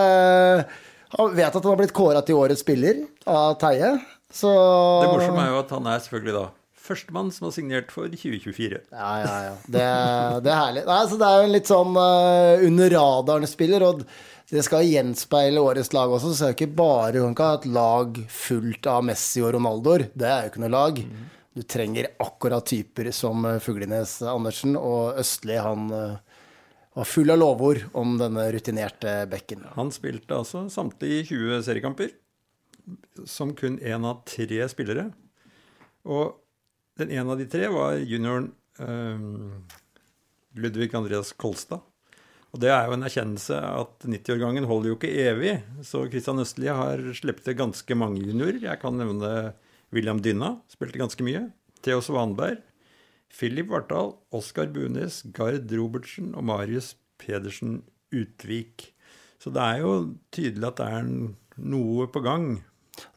[1.18, 3.94] Han vet at han har blitt kåra til årets spiller av Teie.
[4.32, 4.50] Så
[5.04, 6.48] Det morsomme er jo at han er selvfølgelig da
[6.82, 8.82] førstemann som har signert for 2024.
[8.92, 9.56] Ja, ja, ja.
[9.66, 9.86] Det,
[10.46, 10.84] det er herlig.
[10.88, 13.86] Nei, så det er jo en litt sånn uh, under radaren-spiller.
[13.88, 14.04] Og
[14.52, 16.34] det skal gjenspeile årets lag også.
[16.36, 20.10] Så er det ikke bare hun kan ha et lag fullt av Messi og Ronaldoer.
[20.12, 21.04] Det er jo ikke noe lag.
[21.54, 26.20] Du trenger akkurat typer som eh, Fuglenes Andersen, og Østli, han uh,
[26.96, 29.66] var full av lovord om denne rutinerte bekken.
[29.76, 32.14] Han spilte altså samtlige 20 seriekamper,
[33.28, 35.10] som kun én av tre spillere.
[36.08, 36.38] Og
[37.00, 39.64] den ene av de tre var junioren um,
[40.56, 41.84] Ludvig Andreas Kolstad.
[42.52, 45.54] Og det er jo en erkjennelse at 90-årgangen holder jo ikke evig.
[45.88, 48.60] Så Christian Østli har sluppet ganske mange juniorer.
[48.66, 49.54] Jeg kan nevne
[49.92, 51.48] William Dynna, spilte ganske mye.
[51.84, 52.62] Theo Svanberg.
[53.32, 57.80] Philip Vartdal, Oskar Bunes, Gard Robertsen og Marius Pedersen
[58.12, 58.90] Utvik.
[59.42, 59.94] Så det er jo
[60.36, 61.08] tydelig at det er
[61.72, 62.52] noe på gang.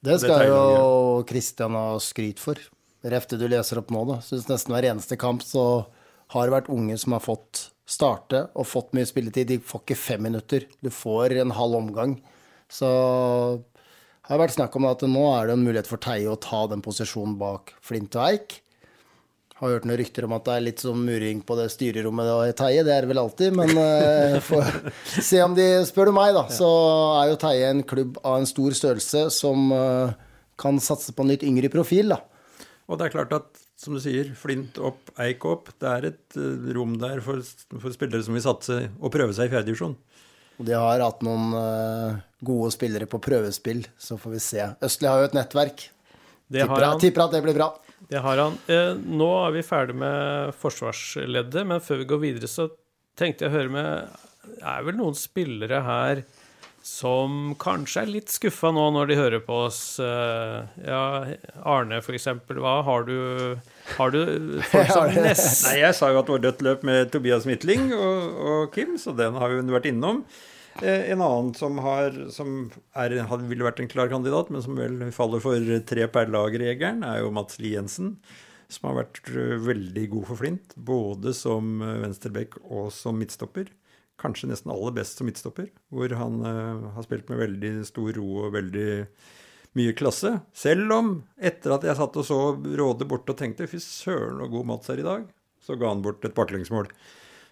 [0.04, 2.60] Det skal jo Kristian ha skryt for.
[3.04, 4.20] Refte du leser opp nå, da.
[4.24, 5.84] Syns nesten hver eneste kamp så
[6.32, 9.50] har det vært unge som har fått starte og fått mye spilletid.
[9.50, 10.64] De får ikke fem minutter.
[10.80, 12.16] Du får en halv omgang.
[12.72, 12.88] Så
[13.58, 13.73] det
[14.28, 16.84] har vært snakk om at nå er det en mulighet for Teie å ta den
[16.84, 18.60] posisjonen bak Flint og Eik.
[19.60, 22.54] Har hørt noen rykter om at det er litt sånn muring på det styrerommet i
[22.58, 22.82] Teie.
[22.86, 24.64] Det er det vel alltid, men uh, for,
[25.14, 26.70] se om de spør du meg, da, så
[27.20, 30.14] er jo Teie en klubb av en stor størrelse som uh,
[30.60, 32.22] kan satse på en litt yngre profil, da.
[32.88, 35.70] Og det er klart at, som du sier, Flint opp, Eik opp.
[35.80, 37.44] Det er et uh, rom der for,
[37.76, 39.96] for, spillere som vil satse og prøve seg i fjerdedivisjon.
[40.56, 44.68] De har hatt noen uh, gode spillere på prøvespill, så får vi se.
[44.84, 45.88] Østli har jo et nettverk.
[46.46, 47.00] Det tipper, han.
[47.02, 47.72] tipper at det blir bra.
[48.10, 48.56] Det har han.
[48.68, 52.68] Eh, nå er vi ferdig med forsvarsleddet, men før vi går videre, så
[53.18, 56.20] tenkte jeg å høre med Det er vel noen spillere her
[56.84, 59.96] som kanskje er litt skuffa nå når de hører på oss.
[60.04, 61.04] Eh, ja,
[61.64, 62.60] Arne, for eksempel.
[62.60, 63.16] Hva har du
[63.96, 64.20] Har du
[64.68, 67.88] folk som nesten Nei, jeg sa jo at det var dødt løp med Tobias Midtling
[67.96, 70.20] og, og, Kim, så den har vi vært innom.
[70.82, 72.66] Eh, en annen som, har, som
[73.00, 73.16] er,
[73.48, 77.32] ville vært en klar kandidat, men som vel faller for tre per lag-regelen, er jo
[77.32, 78.18] Mats Lie Jensen.
[78.68, 83.72] Som har vært eh, veldig god for Flint, både som venstreback og som midtstopper
[84.20, 85.70] kanskje nesten aller best som midtstopper.
[85.94, 88.90] Hvor han uh, har spilt med veldig stor ro og veldig
[89.78, 90.36] mye klasse.
[90.54, 94.50] Selv om, etter at jeg satt og så Råde borte og tenkte fy søren så
[94.52, 95.24] god Mats er i dag,
[95.64, 96.90] så ga han bort et baklengsmål.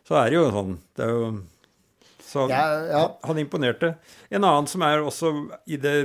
[0.06, 0.78] Så er det jo sånn.
[0.98, 1.26] Det er jo
[2.32, 3.00] så ja, ja.
[3.28, 3.96] Han, imponerte.
[4.32, 5.34] En annen som er også
[5.68, 5.96] i det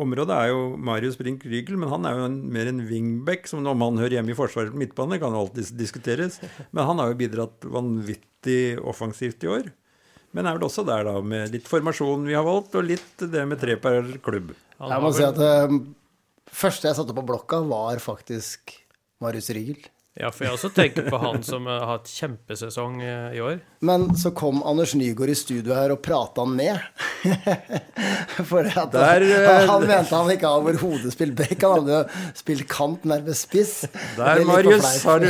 [0.00, 3.66] området, er jo Marius Brink Rygel, men han er jo en, mer en wingback, som
[3.68, 6.38] om han hører hjemme i forsvaret på midtbane, kan jo alltid diskuteres.
[6.70, 9.68] Men han har jo bidratt vanvittig offensivt i år.
[10.36, 13.42] Men er vel også der, da, med litt formasjon vi har valgt, og litt det
[13.50, 14.52] med tre per klubb.
[14.78, 15.78] Jeg må si at det eh,
[16.54, 18.76] første jeg satte på blokka, var faktisk
[19.24, 19.82] Marius Rigel.
[20.18, 23.60] Ja, for jeg også tenker på han som har hatt kjempesesong eh, i år.
[23.86, 26.80] Men så kom Anders Nygaard i studio her og prata han ned.
[28.48, 31.62] For at Der, han, han mente han ikke har overhodet spilt back.
[31.62, 33.74] Han hadde jo spilt kant, nærmest spiss.
[34.16, 35.28] Der, Marius, har du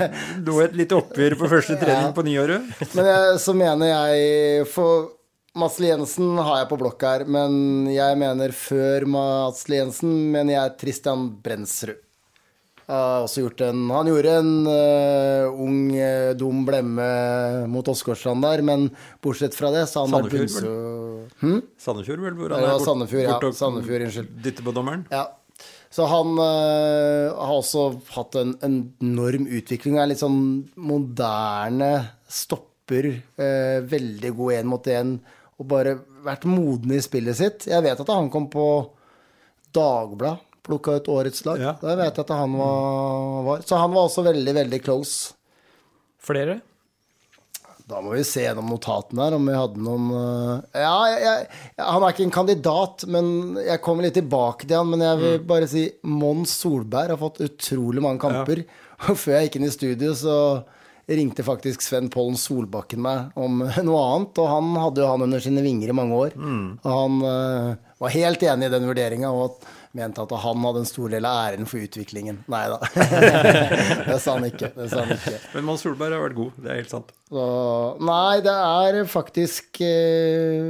[0.46, 2.14] nå et lite oppgjør på første trening ja.
[2.14, 2.68] på nyåret.
[2.94, 5.08] Men jeg, så mener jeg For
[5.58, 10.78] Mats Jensen har jeg på blokk her, men jeg mener før Mats Jensen mener jeg
[10.84, 11.98] Tristian Brensrud.
[12.90, 17.04] En, han gjorde en uh, ung, uh, dum blemme
[17.70, 18.88] mot Åsgårdstrand der, men
[19.22, 21.28] bortsett fra det så han Sandefjord, vel?
[21.38, 21.60] Hm?
[21.78, 22.34] Sandefjord, vel?
[22.40, 23.36] Hvor han ja, er bort, Sandefjord, ja.
[23.36, 24.32] Bort Sandefjord, unnskyld.
[24.42, 25.06] Dytter på dommeren?
[25.12, 25.28] Ja.
[25.90, 30.00] Så han uh, har også hatt en, en enorm utvikling.
[30.00, 30.42] Er litt sånn
[30.74, 31.92] moderne
[32.26, 33.12] stopper.
[33.86, 35.18] veldig god én mot én.
[35.62, 35.94] Og bare
[36.26, 37.70] vært moden i spillet sitt.
[37.70, 38.66] Jeg vet at han kom på
[39.70, 41.60] Dagbladet plukka ut årets lag.
[41.60, 41.76] Ja.
[41.82, 45.36] Da vet jeg at han var, var, Så han var også veldig, veldig close.
[46.22, 46.60] Flere?
[47.90, 51.46] Da må vi se gjennom notatene her om vi hadde noen uh, Ja, jeg, jeg,
[51.82, 53.32] han er ikke en kandidat, men
[53.64, 54.92] jeg kommer litt tilbake til han.
[54.92, 55.48] Men jeg vil mm.
[55.50, 58.62] bare si Mons Solberg har fått utrolig mange kamper.
[58.62, 58.84] Ja.
[59.10, 60.36] Og før jeg gikk inn i studio, så
[61.10, 65.42] ringte faktisk Sven Pollen Solbakken meg om noe annet, og han hadde jo han under
[65.42, 66.36] sine vinger i mange år.
[66.38, 70.88] Og han uh, var helt enig i den vurderinga og mente at han hadde en
[70.88, 72.42] stor del av æren for utviklingen.
[72.52, 72.78] Nei da.
[74.06, 74.70] det sa han ikke.
[74.76, 75.38] Det sa han ikke.
[75.56, 77.10] Men Mons Solberg har vært god, det er helt sant.
[77.30, 77.46] Så,
[78.06, 80.60] nei, det er faktisk eh,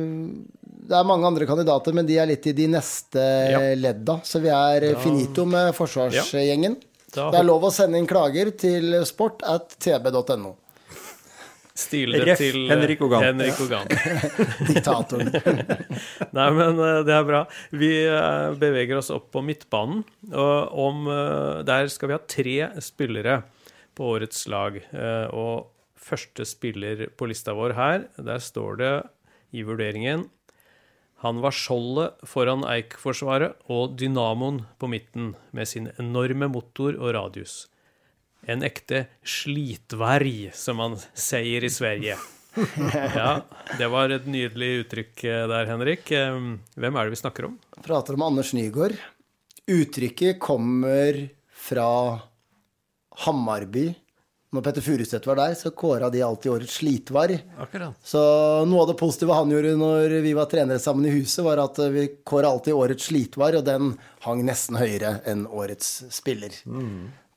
[0.91, 3.61] Det er mange andre kandidater, men de er litt i de neste Ja.
[3.79, 4.19] ledda.
[4.27, 6.79] Så vi er finito med forsvarsgjengen.
[7.15, 10.53] Da Det er lov å sende inn klager til sport at tb.no.
[11.81, 12.41] Stile Ref.
[12.41, 13.25] til eh, Henrik Ogan.
[13.25, 13.91] Henrik Ogan.
[14.69, 15.31] Diktatoren.
[16.37, 17.45] Nei, men eh, det er bra.
[17.73, 20.05] Vi eh, beveger oss opp på midtbanen.
[20.31, 21.09] Og om,
[21.67, 23.41] der skal vi ha tre spillere
[23.97, 24.77] på årets lag.
[25.35, 28.95] Og første spiller på lista vår her, der står det
[29.57, 30.29] i vurderingen
[31.21, 37.67] han var skjoldet foran Eik-forsvaret og dynamoen på midten med sin enorme motor og radius.
[38.51, 42.19] En ekte slitverg, som man sier i Sverige.
[43.15, 43.45] Ja,
[43.79, 46.09] det var et nydelig uttrykk eh, der, Henrik.
[46.11, 46.35] Eh,
[46.83, 47.53] Hvem er det vi snakker om?
[47.85, 48.97] Prater om Anders Nygaard.
[49.71, 51.87] Uttrykket kommer fra
[53.23, 53.93] Hammarby.
[54.51, 57.37] Når Petter Furuseth var der, så kåra de alltid årets slitvarg.
[58.03, 58.19] Så
[58.67, 61.79] noe av det positive han gjorde når vi var trenere sammen i huset, var at
[61.95, 63.93] vi kåra alltid årets slitvarg, og den
[64.27, 66.57] hang nesten høyere enn årets spiller.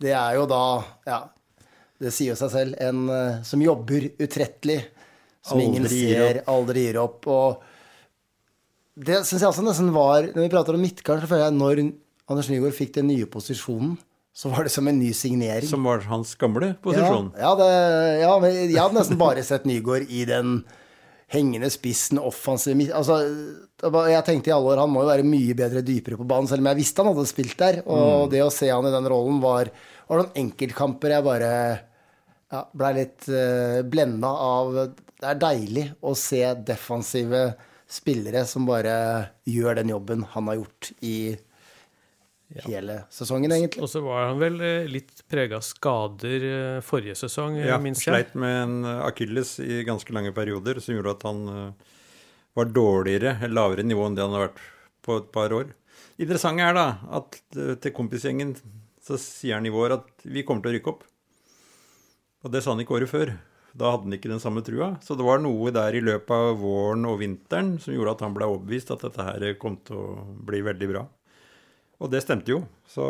[0.04, 0.64] Det er jo da,
[1.08, 1.20] ja
[2.02, 2.80] Det sier jo seg selv.
[2.84, 4.82] En uh, som jobber utrettelig,
[5.44, 7.28] som ingen Aldri ingen ser, aldri gir opp.
[7.32, 7.64] Og
[8.94, 11.84] det syns jeg også nesten var Når vi prater om midtkaren, så føler jeg når
[12.32, 13.98] Anders Nygaard fikk den nye posisjonen,
[14.34, 15.68] så var det som en ny signering.
[15.70, 17.34] Som var hans gamle posisjon.
[17.36, 17.74] Ja, ja, det,
[18.24, 20.62] ja, men jeg hadde nesten bare sett Nygaard i den
[21.34, 22.80] hengende spissen, offensiv.
[22.96, 23.20] Altså,
[23.84, 26.64] jeg tenkte i alle år han må jo være mye bedre dypere på banen, selv
[26.64, 27.82] om jeg visste han hadde spilt der.
[27.86, 29.72] Og det å se han i den rollen var,
[30.08, 31.52] var noen enkeltkamper jeg bare
[32.54, 37.46] ja, blei litt uh, blenda av Det er deilig å se defensive
[37.94, 38.94] spillere som bare
[39.50, 41.18] gjør den jobben han har gjort i
[42.68, 43.82] hele sesongen, egentlig.
[43.82, 47.80] Og så var han vel eh, litt prega av skader eh, forrige sesong, eh, Ja,
[47.82, 48.14] minst jeg.
[48.14, 48.76] sleit med en
[49.08, 51.96] akilles i ganske lange perioder, som gjorde at han eh,
[52.58, 54.62] var dårligere, lavere nivå enn det han har vært
[55.06, 55.72] på et par år.
[56.14, 56.88] Det interessante er da
[57.22, 58.54] at eh, til kompisgjengen
[59.04, 61.02] så sier han i vår at vi kommer til å rykke opp.
[62.44, 63.34] Og det sa han ikke året før.
[63.74, 64.94] Da hadde han ikke den samme trua.
[65.04, 68.36] Så det var noe der i løpet av våren og vinteren som gjorde at han
[68.36, 71.04] ble overbevist at dette her kom til å bli veldig bra.
[72.04, 72.64] Og det stemte jo.
[72.90, 73.04] Så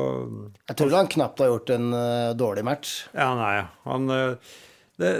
[0.70, 3.08] Jeg tror han knapt har gjort en uh, dårlig match.
[3.14, 4.54] ja, nei, han uh,
[5.02, 5.14] det,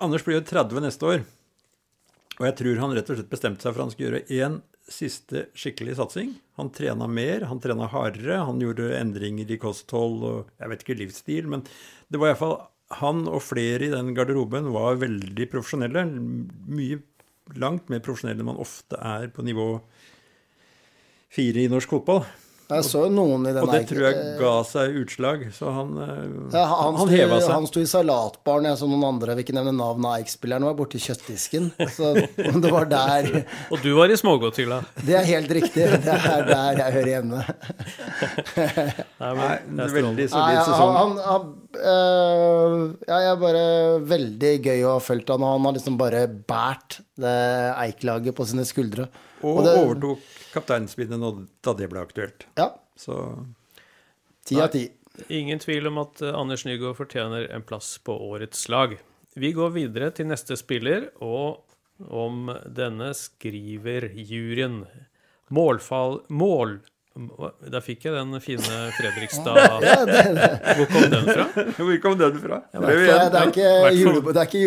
[0.00, 1.24] Anders blir jo 30 neste år.
[2.40, 4.60] Og jeg tror han rett og slett bestemte seg for at han skulle gjøre én
[4.90, 6.34] siste skikkelig satsing.
[6.58, 10.98] Han trena mer, han trena hardere, han gjorde endringer i kosthold og jeg vet ikke
[10.98, 11.64] livsstil, men
[12.10, 12.58] det var iallfall
[12.98, 16.02] han og flere i den garderoben var veldig profesjonelle.
[16.66, 16.98] Mye
[17.58, 19.72] langt mer profesjonelle enn man ofte er på nivå
[21.30, 22.24] fire i norsk fotball.
[22.70, 25.92] Jeg så jo noen i den Og det tror jeg ga seg utslag, så han,
[26.04, 26.20] eh,
[26.54, 27.52] ja, han, han heva seg.
[27.56, 30.66] han sto i salatbaren, jeg så noen andre jeg vil ikke nevne navnet av Eik-spilleren,
[30.68, 31.70] var borti kjøttdisken.
[31.94, 32.12] Så
[32.64, 33.30] det var der
[33.70, 34.80] Og du var i smågodthylla.
[35.02, 35.86] Det er helt riktig.
[36.04, 37.42] Det er der jeg hører hjemme.
[39.20, 40.94] Nei, men Nei, det veldig solid sesong.
[40.96, 41.48] han, han,
[41.80, 42.76] øh,
[43.08, 43.64] ja, jeg er bare
[44.12, 47.36] veldig gøy å ha fulgt han, og han har liksom bare båret det
[47.86, 49.08] Eik-laget på sine skuldre.
[49.42, 52.46] Og, det- overtok kapteinspinnet da det ble aktuelt.
[52.58, 53.16] Ja, Så
[54.44, 54.88] ti av ti.
[55.28, 58.96] Ingen tvil om at eh, Anders Nygaard fortjener en plass på årets lag.
[59.36, 61.62] Vi går videre til neste spiller, og
[62.10, 64.84] om denne skriver juryen
[65.50, 66.80] Målfall Mål...
[67.66, 69.56] Der fikk jeg den fine Fredrikstad
[70.78, 71.46] Hvor kom den fra?
[71.74, 72.60] Hvor kom den fra?
[72.70, 73.72] Det er, det er ikke,
[74.30, 74.60] det er ikke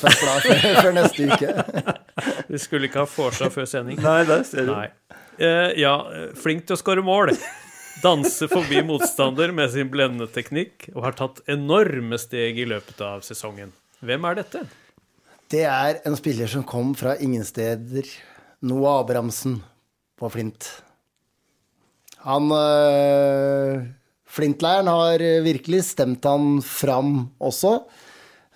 [0.00, 2.32] første blad før, før neste uke.
[2.48, 4.00] Vi skulle ikke ha vorsa før sending.
[4.04, 4.72] Nei, der ser du.
[4.74, 4.88] Nei.
[5.38, 5.94] Eh, ja,
[6.38, 7.32] flink til å skåre mål.
[8.02, 13.22] Danse forbi motstander med sin blendende teknikk og har tatt enorme steg i løpet av
[13.26, 13.72] sesongen.
[14.04, 14.64] Hvem er dette?
[15.50, 18.08] Det er en spiller som kom fra ingen steder.
[18.64, 19.60] Noah Abrahamsen
[20.18, 20.68] på Flint.
[22.24, 23.84] Han øh,
[24.34, 27.78] Flint-leiren har virkelig stemt han fram også.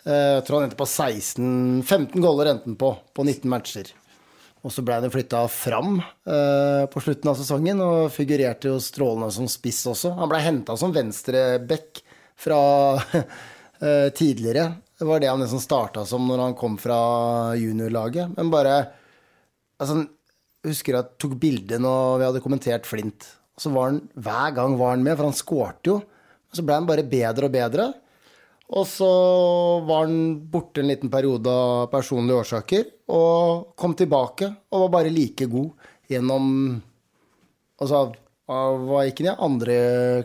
[0.09, 3.90] Eh, Jeg tror han endte på 16 15 goller endte han på på 19 matcher.
[4.66, 9.31] Og så ble han flytta fram eh, på slutten av sesongen og figurerte jo strålende
[9.35, 10.16] som spiss også.
[10.18, 12.01] Han ble henta som venstreback
[12.38, 12.59] fra
[13.85, 14.73] eh, tidligere.
[14.99, 16.99] Det var det han liksom starta som når han kom fra
[17.55, 18.35] juniorlaget.
[18.35, 18.75] Men bare
[19.79, 20.03] altså,
[20.64, 23.29] Jeg husker jeg tok bilde når vi hadde kommentert Flint.
[23.55, 25.97] Og så var han hver gang var han med, for han skårte jo.
[26.51, 27.87] Og så ble han bare bedre og bedre.
[28.68, 29.09] Og så
[29.88, 30.18] var han
[30.52, 35.88] borte en liten periode av personlige årsaker, og kom tilbake og var bare like god
[36.12, 36.52] gjennom
[37.78, 38.09] Altså,
[38.50, 39.74] hva var ikke i andre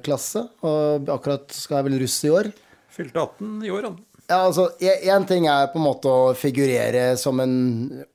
[0.01, 2.47] klasse, og akkurat skal jeg vel russ i år.
[2.89, 3.99] Fylte 18 i år, han.
[4.23, 7.55] Ja, altså, Én ting er på en måte å figurere som en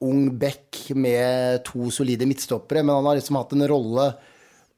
[0.03, 4.09] ung back med to solide midtstoppere, men han har liksom hatt en rolle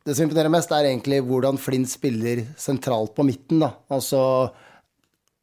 [0.05, 3.61] Det som imponerer mest, er egentlig hvordan Flint spiller sentralt på midten.
[3.61, 3.75] da.
[3.93, 4.21] Altså,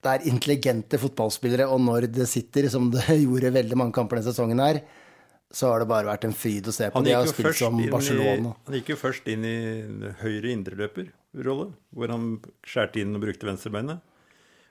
[0.08, 4.32] det er intelligente fotballspillere, og når det sitter, som det gjorde veldig mange kamper denne
[4.32, 4.82] sesongen her,
[5.54, 7.02] så har det bare vært en fryd å se på.
[7.06, 8.52] De har spilt som inn i, Barcelona.
[8.67, 9.58] han gikk jo først inn i
[10.20, 12.28] høyre indreløperrolle, hvor han
[12.67, 14.04] skjærte inn og brukte venstrebeinet.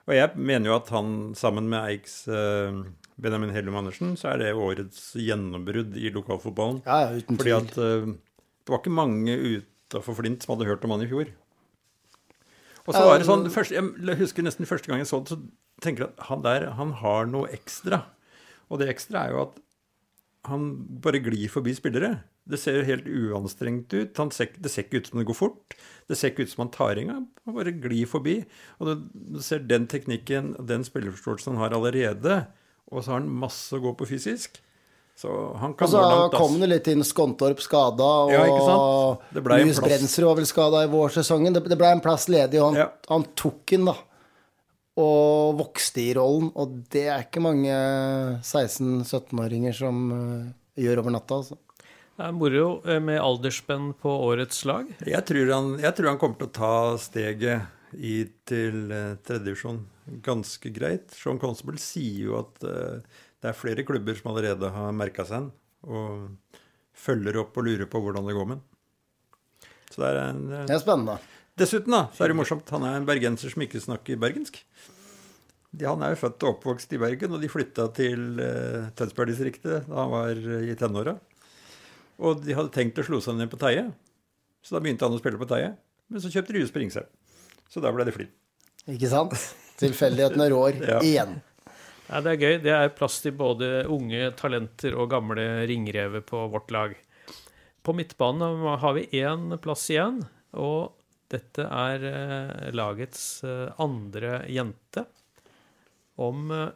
[0.07, 2.77] Og jeg mener jo at han, sammen med Eiks eh,
[3.19, 6.83] Benjamin Hellum Andersen, så er det årets gjennombrudd i lokalfotballen.
[6.87, 7.65] Ja, ja, uten Fordi tvil.
[7.65, 8.13] at eh,
[8.67, 11.33] det var ikke mange utafor Flint som hadde hørt om han i fjor.
[12.87, 15.83] Og så var det sånn, først, Jeg husker nesten første gang jeg så det, så
[15.83, 18.05] tenker jeg at han der han har noe ekstra.
[18.71, 19.61] Og det ekstra er jo at
[20.47, 20.67] han
[21.03, 22.21] bare glir forbi spillere.
[22.47, 24.19] Det ser helt uanstrengt ut.
[24.21, 25.75] Han ser, det ser ikke ut som det går fort.
[26.07, 27.25] Det ser ikke ut som han tar engang.
[27.47, 28.37] Han bare glir forbi.
[28.79, 32.45] Og du, du ser den teknikken, den spillerforståelsen han har allerede,
[32.87, 34.61] og så har han masse å gå på fysisk.
[35.17, 36.41] Så han kan Og så gå langt, ass.
[36.43, 38.43] kom det litt inn Skontorp skada, og Ja,
[39.41, 39.81] plass.
[39.81, 41.57] Brensrud var vel skada i vårsesongen.
[41.57, 42.91] Det, det ble en plass ledig, og han, Ja.
[43.09, 43.95] han tok den, da.
[45.01, 46.51] Og vokste i rollen.
[46.55, 47.73] Og det er ikke mange
[48.45, 51.57] 16-17-åringer som eh, gjør over natta, altså.
[52.17, 54.89] Det er moro eh, med aldersspenn på årets lag.
[55.05, 59.83] Jeg tror, han, jeg tror han kommer til å ta steget i, til uh, tredjedivisjon
[60.25, 61.09] ganske greit.
[61.17, 65.45] Sean Constable sier jo at eh, det er flere klubber som allerede har merka seg
[65.47, 65.51] den,
[65.87, 66.61] og
[66.97, 68.67] følger opp og lurer på hvordan det går med den.
[69.93, 71.19] Så det er en, eh, Det er spennende.
[71.57, 74.59] Dessuten da, så er det morsomt, han er en bergenser som ikke snakker bergensk.
[75.81, 79.97] Han er jo født og oppvokst i Bergen, og de flytta til uh, Tønsberg-distriktet da
[79.99, 81.13] han var eh, i tenåra.
[82.25, 83.83] Og de hadde tenkt å slå seg ned på Teie,
[84.65, 85.75] så da begynte han å spille på Teie.
[86.09, 87.09] Men så kjøpte Rue Springsheim,
[87.69, 88.33] så da ble det Flint.
[88.89, 89.37] Ikke sant?
[89.77, 91.01] Tilfeldighetene rår Ja.
[91.05, 91.37] igjen.
[92.07, 92.57] Ja, det er gøy.
[92.63, 96.95] Det er plass til både unge talenter og gamle ringrever på vårt lag.
[97.83, 100.21] På midtbanen har vi én plass igjen,
[100.55, 100.95] og
[101.31, 105.03] dette er eh, lagets eh, andre jente.
[106.23, 106.71] Om eh,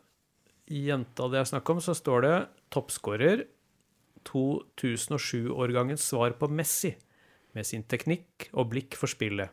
[0.71, 2.35] jenta det er snakk om, så står det
[2.75, 3.47] toppskårer
[4.27, 6.93] 2007-årgangens svar på Messi,
[7.55, 9.51] med sin teknikk og blikk for spillet,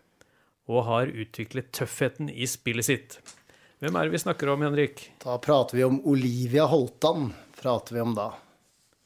[0.70, 3.22] og har utviklet tøffheten i spillet sitt.
[3.78, 5.04] Hvem er det vi snakker om, Henrik?
[5.22, 7.28] Da prater vi om Olivia Holtan.
[7.62, 8.32] prater vi om da.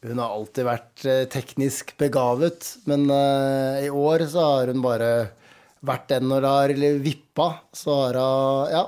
[0.01, 5.09] Hun har alltid vært eh, teknisk begavet, men eh, i år så har hun bare
[5.83, 8.85] vært den når det har eller vippa, så har hun ja,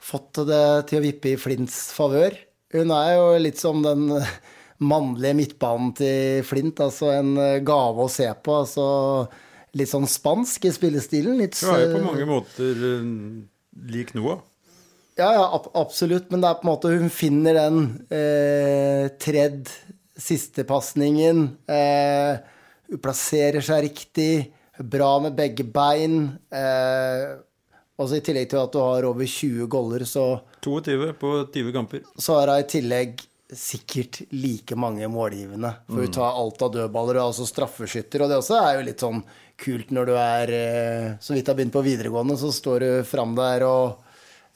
[0.00, 2.38] fått det til å vippe i Flints favør.
[2.72, 4.08] Hun er jo litt som den
[4.80, 8.62] mannlige midtbanen til Flint, altså en gave å se på.
[8.64, 8.88] altså
[9.76, 11.36] Litt sånn spansk i spillestilen.
[11.44, 12.86] Litt, Hun er jo på eh, mange måter
[13.92, 14.40] lik Noah.
[15.20, 16.30] Ja, ja, ab absolutt.
[16.32, 19.70] Men det er på en måte hun finner den eh, tredd
[20.20, 21.44] sistepasningen.
[21.70, 22.40] Eh,
[22.90, 24.32] hun plasserer seg riktig.
[24.80, 26.22] Bra med begge bein.
[26.48, 27.24] Eh,
[28.00, 32.06] også I tillegg til at du har over 20 goller, så, 22 på 20 kamper.
[32.16, 35.72] så har hun i tillegg sikkert like mange målgivende.
[35.88, 38.22] For hun tar alt av dødballer og også straffeskytter.
[38.22, 39.24] Og det også er jo litt sånn
[39.60, 43.34] kult når du er eh, så vidt har begynt på videregående, så står du fram
[43.36, 43.98] der og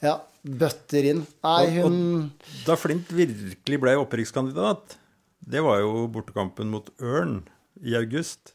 [0.01, 1.23] ja, bøtter inn.
[1.43, 2.29] Nei, Og- og
[2.65, 4.97] Da Flint virkelig ble opprykkskandidat,
[5.45, 7.43] det var jo bortekampen mot Ørn
[7.83, 8.53] i august.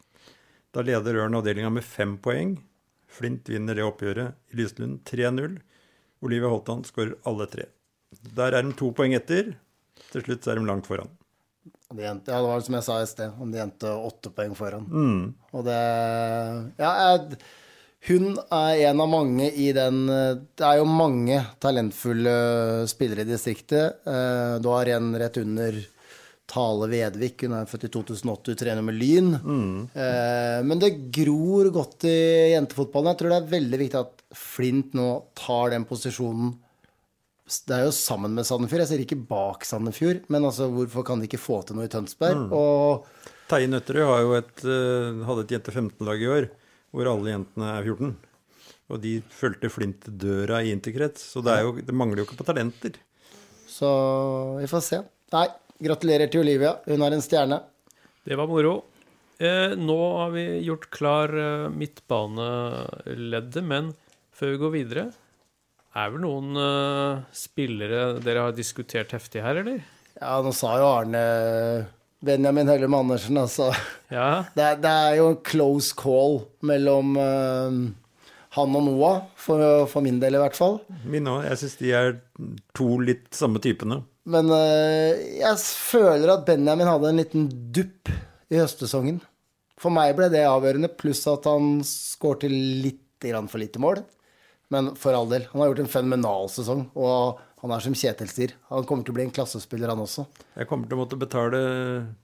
[0.72, 2.58] Da leder Ørn avdelinga med fem poeng.
[3.10, 5.58] Flint vinner det oppgjøret i Lyslund 3-0.
[6.22, 7.64] Olivia Holtan skårer alle tre.
[8.34, 9.56] Der er de to poeng etter.
[10.10, 11.08] Til slutt er de langt foran.
[11.92, 14.54] De endte, ja, det var som jeg sa i sted, om de endte åtte poeng
[14.56, 14.86] foran.
[14.86, 15.34] Mm.
[15.52, 15.78] Og det
[16.78, 17.38] Ja, jeg,
[18.08, 22.34] hun er en av mange i den Det er jo mange talentfulle
[22.88, 24.00] spillere i distriktet.
[24.08, 25.76] Eh, Du har en rett under
[26.50, 27.44] Tale Vedvik.
[27.44, 29.34] Hun er født i 2008, hun trener med Lyn.
[29.94, 32.16] Eh, Men det gror godt i
[32.56, 33.12] jentefotballen.
[33.12, 36.56] Jeg tror det er veldig viktig at Flint nå tar den posisjonen
[37.66, 38.84] det er jo sammen med Sandefjord.
[38.84, 40.20] Jeg ser ikke bak Sandefjord.
[40.30, 42.44] Men altså, hvorfor kan de ikke få til noe i Tønsberg?
[42.54, 43.06] Og
[43.50, 46.46] Teie Nøtterøy eh, hadde et jente 15-lag i år,
[46.90, 48.12] hvor alle jentene er 14.
[48.90, 51.22] Og de fulgte Flint til døra i interkrets.
[51.32, 52.98] Så det, er jo, det mangler jo ikke på talenter.
[53.70, 53.90] Så
[54.58, 55.02] vi får se.
[55.34, 55.46] Nei,
[55.86, 56.74] gratulerer til Olivia.
[56.88, 57.60] Hun er en stjerne.
[58.26, 58.80] Det var moro.
[59.40, 63.94] Eh, nå har vi gjort klar eh, midtbaneleddet, men
[64.36, 65.06] før vi går videre
[65.96, 69.80] er vel noen eh, spillere dere har diskutert heftig her, eller?
[70.18, 71.22] Ja, nå sa jo Arne
[72.24, 73.70] Benjamin Høllum Andersen, altså.
[74.12, 74.44] Ja.
[74.56, 77.78] Det, er- det er jo en close call mellom uh,
[78.56, 79.62] han og Noah, for,
[79.92, 80.80] for min del i hvert fall.
[81.06, 81.44] Min òg.
[81.48, 82.16] Jeg syns de er
[82.76, 84.00] to litt samme typene.
[84.30, 88.10] Men uh, jeg føler at Benjamin hadde en liten dupp
[88.50, 89.20] i høstsesongen.
[89.80, 94.02] For meg ble det avgjørende, pluss at han skårte litt grann for lite mål.
[94.70, 98.30] Men for all del, han har gjort en fenomenal sesong, og han er som Kjetil
[98.32, 98.52] sier.
[98.70, 100.24] Han kommer til å bli en klassespiller, han også.
[100.56, 101.58] Jeg kommer til å måtte betale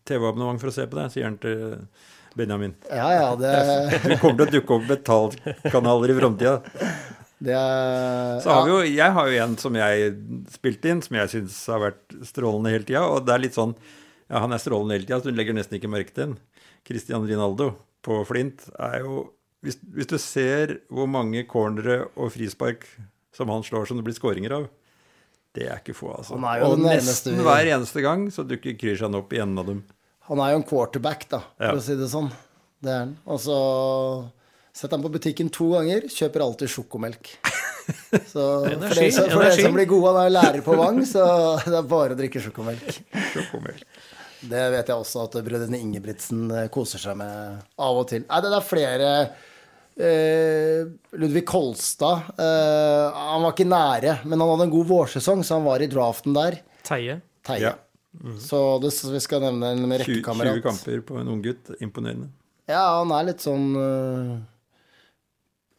[0.08, 1.90] TV-abonnement for å se på det, sier han til
[2.36, 2.72] Benjamin.
[2.88, 3.52] Ja, ja, det,
[4.08, 6.54] Det kommer til å dukke opp betalkanaler i framtida.
[7.38, 10.10] det er Så har vi jo, jeg har jo en som jeg
[10.56, 13.04] spilte inn, som jeg syns har vært strålende hele tida.
[13.12, 13.76] Og det er litt sånn
[14.26, 16.38] Ja, han er strålende hele tida, så du legger nesten ikke merke til den.
[16.86, 17.74] Cristian Rinaldo
[18.06, 19.26] på Flint er jo
[19.64, 22.84] hvis, hvis du ser hvor mange cornere og frispark
[23.34, 24.68] som han slår som det blir skåringer av,
[25.56, 26.36] det er ikke få, altså.
[26.36, 29.62] Han er jo og den nesten hver eneste gang så dukker Krishan opp i enden
[29.62, 29.82] av dem.
[30.28, 31.76] Han er jo en quarterback, da, for Ja.
[31.78, 32.28] å si det sånn.
[32.82, 33.12] Det er han.
[33.26, 33.56] Og så
[34.76, 37.30] setter han på butikken to ganger, kjøper alltid sjokomelk.
[37.86, 40.74] Så for Energi, dere som, for dere som blir gode, han er jo lærer på
[40.74, 41.22] Vang, så
[41.62, 42.88] det er bare å drikke sjokomelk.
[43.30, 43.84] Sjokomelk.
[44.50, 48.24] Det vet jeg også at brødrene Ingebrigtsen eh, koser seg med av og til.
[48.26, 49.12] Nei, det er flere
[49.96, 55.64] Ludvig Kolstad eh, Han var ikke nære, men han hadde en god vårsesong, så han
[55.64, 56.58] var i draften der.
[56.84, 57.20] Teie.
[57.46, 57.70] Teie.
[57.70, 57.74] Ja.
[58.40, 61.72] Så det, vi skal nevne en 20, 20 kamper på en unggutt.
[61.84, 62.28] Imponerende.
[62.68, 64.30] Ja, han er litt sånn øh,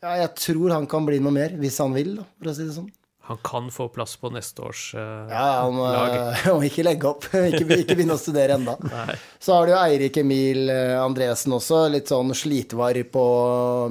[0.03, 2.68] Ja, jeg tror han kan bli noe mer, hvis han vil, da, for å si
[2.68, 2.91] det sånn.
[3.28, 6.38] Han kan få plass på neste års uh, Ja, han må, lag.
[6.55, 7.25] må ikke legge opp.
[7.49, 8.78] ikke, ikke begynne å studere enda.
[9.43, 13.25] Så har du jo Eirik Emil eh, Andresen også, litt sånn slitvar på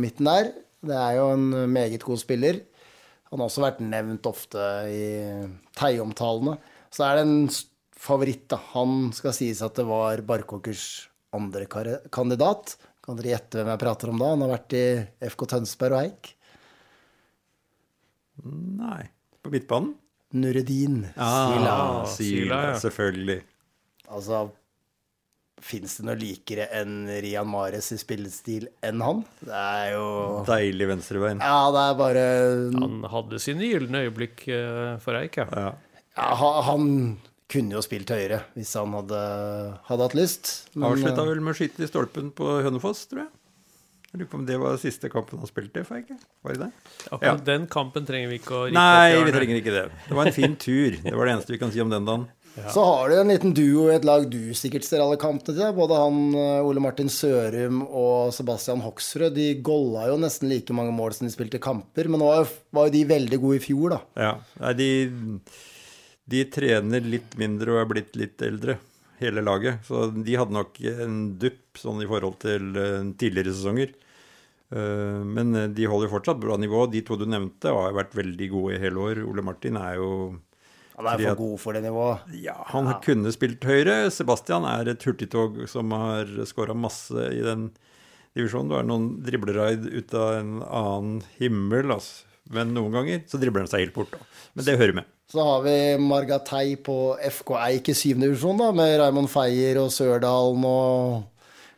[0.00, 0.48] midten der.
[0.86, 2.62] Det er jo en meget god spiller.
[3.28, 5.06] Han har også vært nevnt ofte i
[5.76, 6.56] Teie-omtalene.
[6.94, 7.50] Så er det en
[8.06, 8.60] favoritt, da.
[8.72, 10.86] Han skal sies at det var Barkåkers
[11.36, 11.66] andre
[12.12, 12.78] kandidat.
[13.04, 14.32] Kan dere gjette hvem jeg prater om da?
[14.32, 14.86] Han har vært i
[15.28, 16.32] FK Tønsberg og Eik.
[18.46, 19.04] Nei.
[19.46, 19.94] På midtbanen?
[20.34, 21.04] Nureddin.
[21.16, 21.74] Ah, Sila,
[22.10, 22.78] Sila, ja.
[22.82, 23.42] selvfølgelig.
[24.10, 24.48] Altså
[25.66, 29.22] Fins det noe likere enn Rian Mares i spillestil enn han?
[29.40, 30.08] Det er jo
[30.44, 31.40] Deilig venstrebein.
[31.40, 32.24] Ja, det er bare
[32.76, 35.46] Han hadde sine gylne øyeblikk eh, for Eik, ja.
[35.56, 35.70] Ja.
[36.18, 36.90] ja, Han
[37.48, 39.22] kunne jo spilt høyere hvis han hadde,
[39.88, 40.52] hadde hatt lyst.
[40.74, 43.32] Men, Avslutta eh, vel med å skyte i stolpen på Hønefoss, tror jeg.
[44.16, 46.14] Jeg lurer på om det var siste kampen han spilte for Eike.
[46.40, 46.92] Var det det?
[47.12, 49.82] Akkurat den kampen trenger vi ikke å rikke Nei, opp vi trenger ikke det.
[50.06, 50.96] Det var en fin tur.
[51.02, 52.24] Det var det eneste vi kan si om den dagen.
[52.72, 55.74] Så har du en liten duo i et lag du sikkert ser alle kampene til.
[55.76, 59.36] Både han eh, Ole Martin Sørum og Sebastian Hoksrud.
[59.36, 62.08] De golla jo nesten like mange mål som de spilte kamper.
[62.08, 64.00] Men nå var jo, de veldig gode i fjor, da.
[64.16, 64.32] Ja.
[64.64, 64.88] Nei, de,
[66.32, 68.80] de trener litt mindre og er blitt litt eldre,
[69.20, 69.84] hele laget.
[69.84, 73.92] Så de hadde nok en dupp sånn i forhold til eh, tidligere sesonger.
[74.72, 76.86] Eh, Men eh, de holder fortsatt bra nivå.
[76.90, 79.22] De to du nevnte, har vært veldig gode i hele år.
[79.28, 80.10] Ole Martin er jo
[80.96, 82.36] Han er for god for det nivået.
[82.42, 84.10] Ja, han kunne spilt høyre.
[84.10, 87.68] Sebastian er et hurtigtog som har skåra masse i den
[88.36, 88.70] divisjonen.
[88.70, 92.24] Du har noen dribleraid ut av en annen himmel, altså.
[92.46, 94.12] Men noen ganger så dribler han seg helt bort.
[94.14, 94.20] Da.
[94.54, 95.12] Men det hører med.
[95.26, 99.88] Så har vi Margatei på FK Eik i syvende divisjon, da, med Raymond Feier og
[99.90, 101.24] Sørdalen og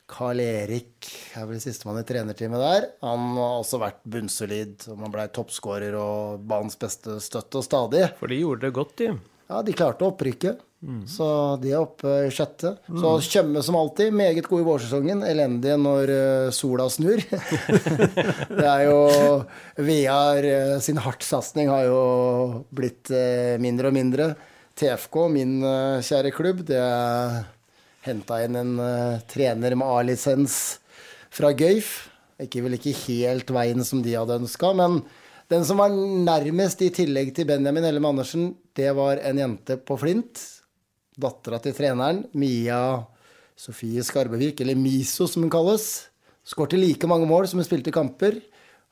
[0.09, 2.87] Carl Erik er vel sistemann i trenerteamet der.
[3.05, 8.07] Han har også vært bunnsolid, og Man ble toppskårer og banens beste støtte og stadig.
[8.21, 9.13] For de gjorde det godt, de.
[9.49, 10.65] Ja, de klarte opprykket,
[11.11, 11.27] så
[11.59, 12.75] de er oppe i sjette.
[12.87, 15.25] Så Tjøme som alltid, meget god i vårsesongen.
[15.27, 17.19] Elendige når eh, sola snur.
[18.61, 19.01] det er jo
[19.81, 22.03] VR eh, sin hardtsatsing har jo
[22.71, 24.33] blitt eh, mindre og mindre.
[24.79, 25.57] TFK, min
[26.07, 27.41] kjære klubb, det er
[28.09, 30.79] henta inn en uh, trener med A-lisens
[31.35, 32.09] fra Gøyf.
[32.43, 35.01] Ikke vel ikke helt veien som de hadde ønska, men
[35.49, 39.97] den som var nærmest i tillegg til Benjamin Ellem Andersen, det var en jente på
[40.01, 40.35] Flint.
[41.19, 43.07] Dattera til treneren, Mia
[43.59, 46.09] Sofie Skarbevik, eller Miso som hun kalles.
[46.47, 48.35] Skårte like mange mål som hun spilte kamper.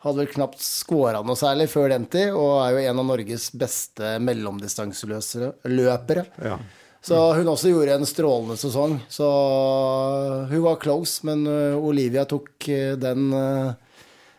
[0.03, 3.45] Hadde vel knapt skåra noe særlig før den tid, og er jo en av Norges
[3.57, 6.25] beste mellomdistanseløpere.
[6.43, 6.57] Ja.
[7.07, 8.97] Så hun også gjorde en strålende sesong.
[9.09, 9.27] Så
[10.51, 13.29] hun var close, men uh, Olivia tok uh, den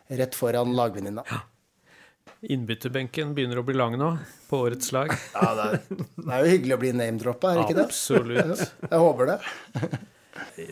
[0.08, 1.24] rett foran lagvenninna.
[2.46, 4.12] Innbytterbenken begynner å bli lang nå,
[4.50, 5.14] på årets lag.
[5.34, 7.88] Ja, det, er, det er jo hyggelig å bli name-droppa, er det ikke det?
[7.88, 8.64] Absolutt.
[8.92, 9.40] Jeg håper det.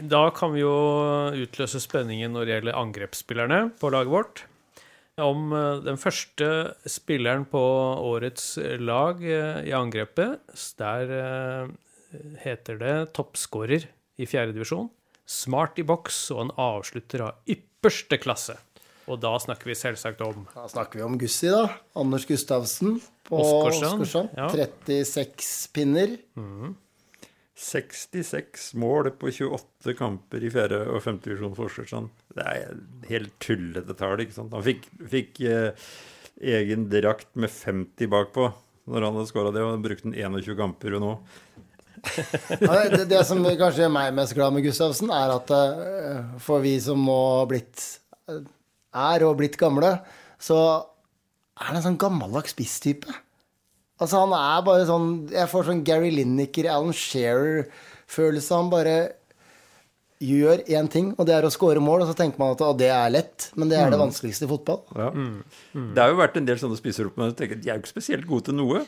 [0.05, 0.73] Da kan vi jo
[1.45, 4.43] utløse spenningen når det gjelder angrepsspillerne på laget vårt.
[5.21, 6.47] om eh, den første
[6.89, 7.61] spilleren på
[8.05, 10.41] årets lag eh, i angrepet.
[10.81, 11.73] Der eh,
[12.43, 13.87] heter det toppskårer
[14.21, 14.89] i fjerdedivisjon.
[15.25, 18.57] Smart i boks og en avslutter av ypperste klasse.
[19.09, 21.67] Og da snakker vi selvsagt om Da snakker vi om Gussi, da.
[21.97, 22.97] Anders Gustavsen
[23.27, 24.47] på Åsgårdstrand, ja.
[24.49, 26.15] 36 pinner.
[27.55, 32.09] 66 mål på 28 kamper i fjerde- og femtedivisjon for Åsgårdstrand.
[32.35, 32.75] Det er
[33.11, 34.19] helt tullete tall.
[34.25, 34.53] ikke sant?
[34.57, 35.87] Han fikk, fikk eh,
[36.41, 38.49] egen drakt med 50 bakpå
[38.91, 41.13] når han hadde skåra det, og han brukte den 21 kamper nå.
[42.61, 46.63] Ja, det, det som kanskje gjør meg mest glad med Gustavsen, er at eh, for
[46.63, 47.83] vi som nå blitt
[48.95, 49.97] er og blitt gamle,
[50.41, 50.59] så
[51.55, 53.11] er han en sånn gammeldags spisstype.
[53.95, 58.57] Altså, han er bare sånn Jeg får sånn Gary Lineker, Alan Shearer-følelse.
[58.57, 58.95] Han bare
[60.25, 62.71] gjør én ting, og det er å score mål, og så tenker man at å,
[62.77, 64.81] det er lett, men det er det vanskeligste i fotball.
[64.95, 65.09] Ja.
[65.75, 67.83] Det har jo vært en del sånne spisser opp, men jeg tenker, de er jo
[67.83, 68.85] ikke spesielt gode til noe.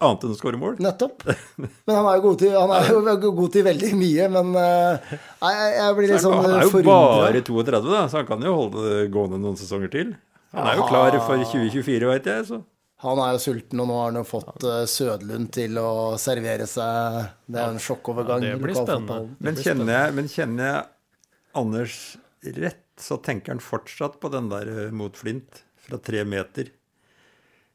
[0.00, 0.78] Annet enn å skåre mål.
[0.80, 1.26] Nettopp.
[1.58, 5.52] Men han er jo god til, han er jo god til veldig mye, men nei,
[5.52, 8.56] jeg, jeg blir litt sånn han er jo bare 32, da, så han kan jo
[8.56, 10.14] holde det gående noen sesonger til.
[10.56, 12.46] Han er jo klar for 2024, veit jeg.
[12.48, 12.62] så...
[13.00, 15.90] Han er jo sulten, og nå har han jo fått eh, Sødlund til å
[16.20, 17.20] servere seg.
[17.48, 18.44] Det er en sjokkovergang.
[18.44, 19.30] Ja, det i blir lokalfotballen.
[19.40, 20.82] Men kjenner, jeg, men kjenner jeg
[21.60, 21.96] Anders
[22.60, 26.68] rett, så tenker han fortsatt på den der eh, mot Flint fra tre meter,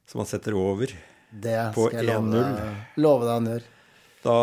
[0.06, 0.94] som han setter over.
[1.32, 2.60] Det På skal jeg love 1-0.
[2.60, 3.66] deg, love deg han gjør.
[4.26, 4.38] Da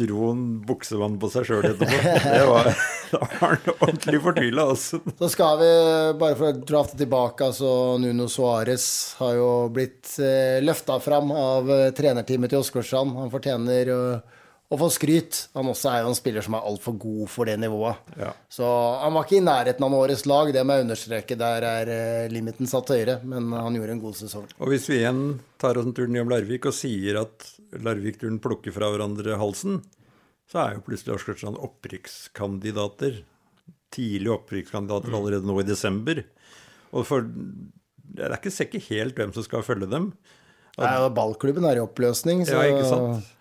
[0.00, 2.00] dro han buksevann på seg sjøl etterpå.
[2.22, 2.68] Det var,
[3.10, 4.66] da var han ordentlig fortvila.
[4.74, 5.00] Altså.
[5.18, 5.70] Så skal vi,
[6.20, 8.86] bare for å drafte tilbake, altså Nuno Suárez
[9.18, 13.16] har jo blitt eh, løfta fram av eh, trenerteamet til Åsgårdstrand.
[13.18, 14.38] Han fortjener eh,
[14.70, 15.38] å få skryt.
[15.58, 18.10] Han også er jo en spiller som er altfor god for det nivået.
[18.20, 18.30] Ja.
[18.52, 18.66] Så
[19.02, 21.38] han var ikke i nærheten av årets lag, det må jeg understreke.
[21.40, 24.46] Der er eh, limiten satt høyere, men han gjorde en god sesong.
[24.62, 25.24] Og hvis vi igjen
[25.60, 27.48] tar oss en tur om Larvik og sier at
[27.82, 29.80] Larvik-turen plukker fra hverandre halsen,
[30.50, 33.20] så er jo plutselig Åsgårdstrand opprykkskandidater.
[33.90, 36.22] Tidlig opprykkskandidater allerede nå i desember.
[36.94, 40.12] Og for det er ikke sikkert helt hvem som skal følge dem.
[40.78, 43.36] Nei, ballklubben er i oppløsning, så Ja, ikke sant?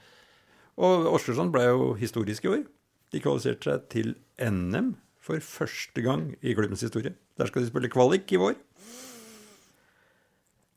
[0.79, 2.63] Og Åsgårdstrand ble jo historisk i år.
[3.11, 7.13] De kvalifiserte seg til NM for første gang i klubbens historie.
[7.37, 8.55] Der skal de spille kvalik i vår.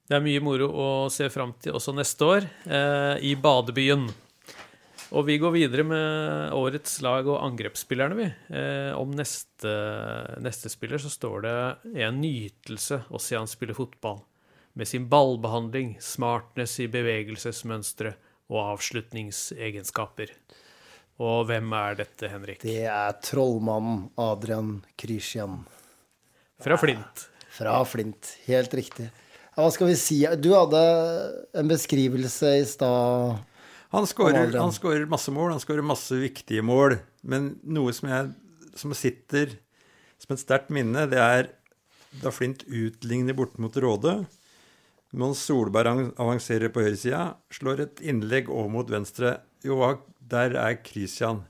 [0.08, 4.10] Det er mye moro å se fram til også neste år, eh, i badebyen.
[5.12, 8.26] Og vi går videre med årets lag og angrepsspillerne, vi.
[8.56, 9.72] Eh, om neste,
[10.40, 14.22] neste spiller så står det en nytelse å se han spille fotball.
[14.74, 18.14] Med sin ballbehandling, smartness i bevegelsesmønstre
[18.52, 20.34] og avslutningsegenskaper.
[21.22, 22.62] Og hvem er dette, Henrik?
[22.64, 25.62] det er trollmannen Adrian Krysjian
[26.62, 27.26] Fra Flint.
[27.52, 28.36] fra Flint.
[28.46, 29.10] Helt riktig.
[29.52, 30.20] Hva skal vi si?
[30.40, 30.82] Du hadde
[31.60, 33.42] en beskrivelse i stad.
[33.92, 36.96] Han skårer, masse mål, han skårer masse viktige mål.
[37.20, 38.30] Men noe som, jeg,
[38.80, 39.52] som sitter
[40.22, 41.50] som et sterkt minne, det er
[42.22, 44.22] da Flint utligner bort mot Råde.
[45.12, 49.36] Mons Solberg avanserer på høyresida, slår et innlegg over mot venstre.
[49.64, 49.80] Jo,
[50.18, 51.44] der er Christian.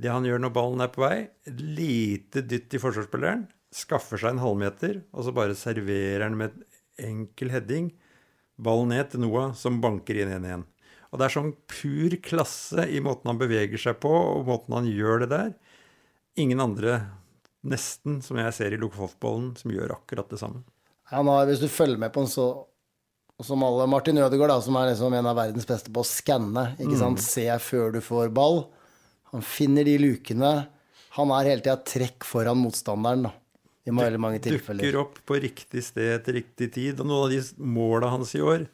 [0.00, 1.16] Det han gjør når ballen er på vei,
[1.48, 6.66] lite dytt i forsvarsspilleren, skaffer seg en halvmeter, og så bare serverer han med en
[7.10, 7.90] enkel heading
[8.60, 10.66] ballen ned til Noah, som banker inn 1-1.
[11.10, 14.90] Og det er sånn pur klasse i måten han beveger seg på, og måten han
[14.90, 15.54] gjør det der.
[16.38, 17.00] Ingen andre,
[17.66, 20.62] nesten, som jeg ser i lokalfotballen, som gjør akkurat det samme.
[21.10, 22.46] Ja, nå, hvis du følger med på den, så
[23.46, 26.74] som alle Martin Ødegaard, da, som er liksom en av verdens beste på å skanne.
[26.80, 27.22] ikke sant?
[27.24, 28.64] Se før du får ball.
[29.34, 30.54] Han finner de lukene.
[31.16, 33.34] Han er hele tida trekk foran motstanderen, da.
[33.88, 34.84] I veldig mange tilfeller.
[34.84, 37.00] Dukker opp på riktig sted til riktig tid.
[37.00, 38.68] Og noen av de måla hans i år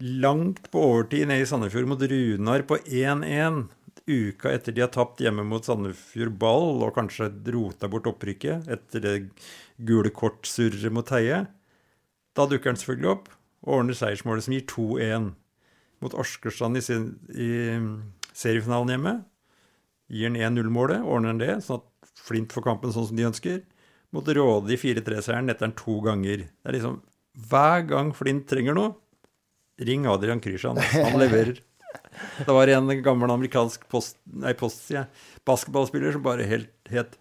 [0.00, 3.66] Langt på overtid nede i Sandefjord mot Runar på 1-1.
[4.08, 9.04] Uka etter de har tapt hjemme mot Sandefjord Ball og kanskje rota bort opprykket etter
[9.04, 9.12] det
[9.76, 11.42] gule kort-surret mot Teie.
[12.32, 13.28] Da dukker han selvfølgelig opp
[13.64, 15.30] og ordner seiersmålet som gir 2-1
[16.00, 17.50] mot Askerstrand i, sin- i
[18.32, 19.14] seriefinalen hjemme.
[20.10, 21.86] Gir han 1-0-målet, ordner han det, sånn at
[22.20, 23.60] Flint får kampen sånn som de ønsker.
[24.14, 26.46] Mot Råde i 4-3-seieren etter han to ganger.
[26.48, 26.96] Det er liksom
[27.50, 28.94] Hver gang Flint trenger noe,
[29.80, 30.80] ring Adrian Krysjan.
[30.96, 31.60] Han leverer.
[32.44, 35.06] Det var en gammel amerikansk post, nei, post, jeg,
[35.46, 37.16] basketballspiller som bare helt het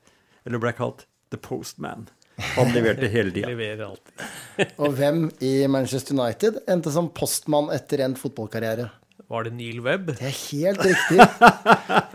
[0.46, 2.08] Eller ble kalt The Postman.
[2.56, 3.90] Han leverte hele tida.
[4.82, 8.90] Og hvem i Manchester United endte som postmann etter endt fotballkarriere?
[9.30, 10.08] Var det Neil Webb?
[10.18, 11.20] Det er helt riktig.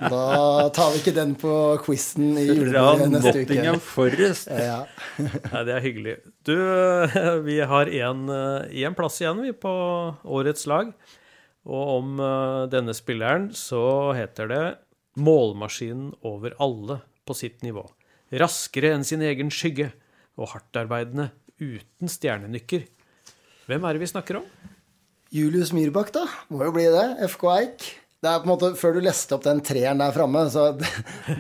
[0.05, 1.51] Da tar vi ikke den på
[1.85, 3.45] quizen i julebordet neste uke.
[3.47, 4.51] Nottingham Forest.
[4.51, 4.81] Ja.
[5.23, 6.15] Nei, det er hyggelig.
[6.47, 6.57] Du,
[7.47, 9.73] vi har én plass igjen, vi, på
[10.27, 10.91] årets lag.
[11.65, 14.65] Og om eh, denne spilleren så heter det
[15.17, 17.87] 'Målmaskinen over alle på sitt nivå'.
[18.35, 19.93] Raskere enn sin egen skygge,
[20.39, 21.29] og hardtarbeidende
[21.63, 22.87] uten stjernenykker.
[23.69, 24.47] Hvem er det vi snakker om?
[25.35, 26.25] Julius Myrbakk, da.
[26.53, 27.05] Må jo bli det.
[27.31, 27.87] FK Eik.
[28.25, 30.89] Det er på en måte, Før du leste opp den treeren der framme, så det,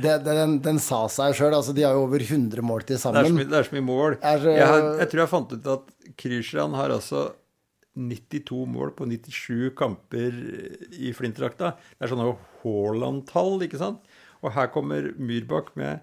[0.04, 1.54] det, den, den sa seg sjøl.
[1.56, 3.38] Altså, de har jo over 100 mål til Det er, så sammen.
[3.38, 4.18] mye, det er så mye mål.
[4.20, 7.22] Er så- Jeg, har, jeg tror jeg fant ut at Krysjan har altså
[7.94, 10.34] 92 mål på 97 kamper
[10.98, 11.74] i Flint-drakta.
[11.94, 12.32] Det er sånne
[12.64, 14.00] Haaland-tall, ikke sant?
[14.42, 16.02] Og her kommer Myrbakk med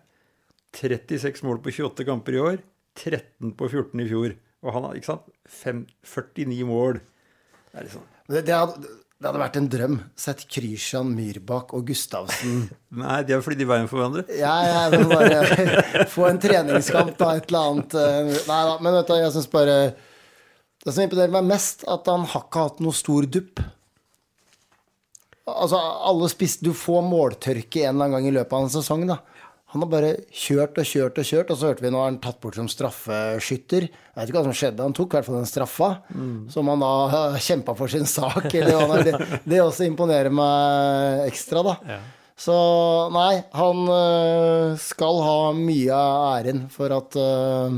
[0.74, 2.62] 36 mål på 28 kamper i år.
[3.02, 4.38] 13 på 14 i fjor.
[4.62, 7.00] Og han har ikke sant, 5, 49 mål.
[7.72, 9.96] Det er liksom Det, det, hadde, det hadde vært en drøm.
[10.22, 12.68] Sett Krysjan, Myrbakk og Gustavsen
[13.02, 14.26] Nei, det er fordi de veien for hverandre.
[14.38, 17.98] Ja, ja, men bare få en treningskamp, da, et eller annet.
[17.98, 19.78] eh, Nei da, men vet du, jeg syns bare
[20.86, 23.62] Det som imponerer meg mest, at han har ikke hatt noe stor dupp.
[25.52, 25.78] Altså,
[26.08, 29.18] alle spiste Du får måltørke en eller annen gang i løpet av en sesong, da.
[29.72, 32.18] Han har bare kjørt og kjørt og kjørt, og så hørte vi nå er han
[32.20, 33.86] tatt bort som straffeskytter.
[33.88, 35.90] Jeg vet ikke hva som skjedde, han tok i hvert fall den straffa,
[36.52, 38.50] som han da kjempa for sin sak.
[38.60, 39.06] Eller er.
[39.08, 42.02] det, det også imponerer meg ekstra, da.
[42.42, 42.58] Så
[43.16, 47.76] nei, han øh, skal ha mye av æren for at uh,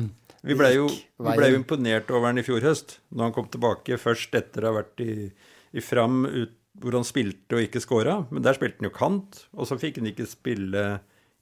[0.47, 3.49] Vi ble, jo, vi ble jo imponert over han i fjor høst, når han kom
[3.53, 5.27] tilbake først etter å ha vært i,
[5.75, 8.21] i Fram ut, hvor han spilte og ikke scora.
[8.33, 10.87] Men der spilte han jo kant, og så fikk han ikke spille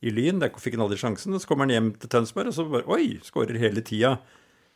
[0.02, 0.41] i Lyn.
[0.41, 1.38] Der fikk han aldri sjansen.
[1.38, 3.18] Så kommer han hjem til Tønsberg, og så bare Oi!
[3.26, 4.18] Skårer hele tida.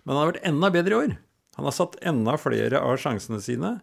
[0.06, 1.16] Men han har vært enda bedre i år.
[1.56, 3.78] Han har satt enda flere av sjansene sine.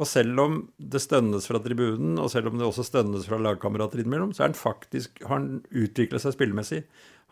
[0.00, 4.00] Og selv om det stønnes fra tribunen, og selv om det også stønnes fra lagkamerater
[4.00, 6.82] innimellom, så er han faktisk, har han utvikla seg spillemessig.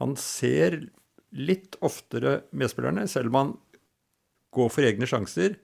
[0.03, 0.83] Han ser
[1.31, 3.53] litt oftere medspillerne, selv om han
[4.55, 5.57] går for egne sjanser.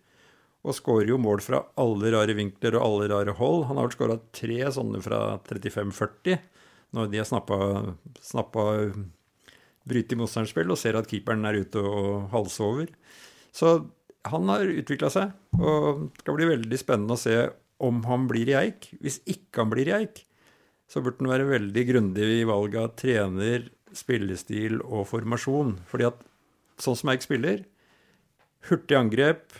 [0.67, 3.69] Og skårer jo mål fra alle rare vinkler og alle rare hold.
[3.69, 6.41] Han har vel skåra tre sånne fra 35-40,
[6.95, 7.59] når de har snappa,
[8.23, 8.65] snappa
[9.87, 12.91] bryte i motstanderens spill og ser at keeperen er ute og halser over.
[13.55, 13.77] Så
[14.27, 17.37] han har utvikla seg, og det skal bli veldig spennende å se
[17.87, 18.89] om han blir i Eik.
[19.05, 20.25] Hvis ikke han blir i Eik,
[20.91, 25.77] så burde han være veldig grundig i valget av trener, spillestil og formasjon.
[25.91, 26.19] Fordi at
[26.83, 27.63] sånn som Eik spiller,
[28.69, 29.55] hurtig angrep,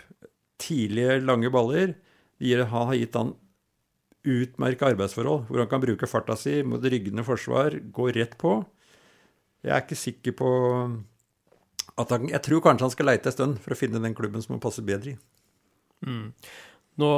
[0.63, 1.95] tidlige, lange baller,
[2.43, 3.35] gir- har gitt han
[4.27, 8.59] utmerka arbeidsforhold, hvor han kan bruke farta si mot ryggende forsvar, gå rett på.
[9.65, 10.51] Jeg er ikke sikker på
[11.97, 14.43] at han, Jeg tror kanskje han skal leite en stund for å finne den klubben
[14.45, 15.17] som han passer bedre i.
[16.07, 17.11] Nå,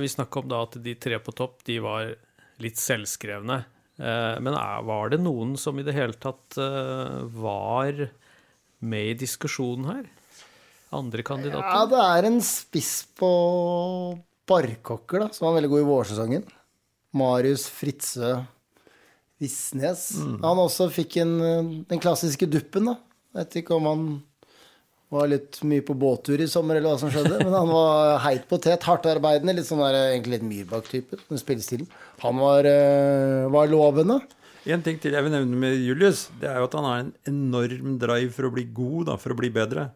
[0.00, 2.14] Vi snakka om da at de tre på topp de var
[2.62, 3.64] litt selvskrevne.
[3.98, 8.06] Eh, Men er, var det noen som i det hele tatt eh, var
[8.84, 10.04] med i diskusjonen her?
[10.94, 11.68] Andre kandidater?
[11.68, 13.30] Ja, det er en spiss på
[14.48, 16.44] Barkokker, da, som var veldig god i vårsesongen.
[17.14, 18.36] Marius Fritze
[19.40, 20.06] Visnes.
[20.42, 22.98] Han også fikk en, øh, den klassiske duppen, da.
[23.34, 24.04] Jeg Vet ikke om han
[25.14, 27.38] var litt mye på båttur i sommer, eller hva som skjedde.
[27.42, 31.90] Men han var heit potet, hardtarbeidende, litt sånn der, egentlig litt Myrbakk-type, spillestilen.
[32.24, 34.20] Han var, øh, var lovende.
[34.64, 37.12] En ting til jeg vil nevne med Julius, det er jo at han har en
[37.28, 39.90] enorm drive for å bli god, da, for å bli bedre.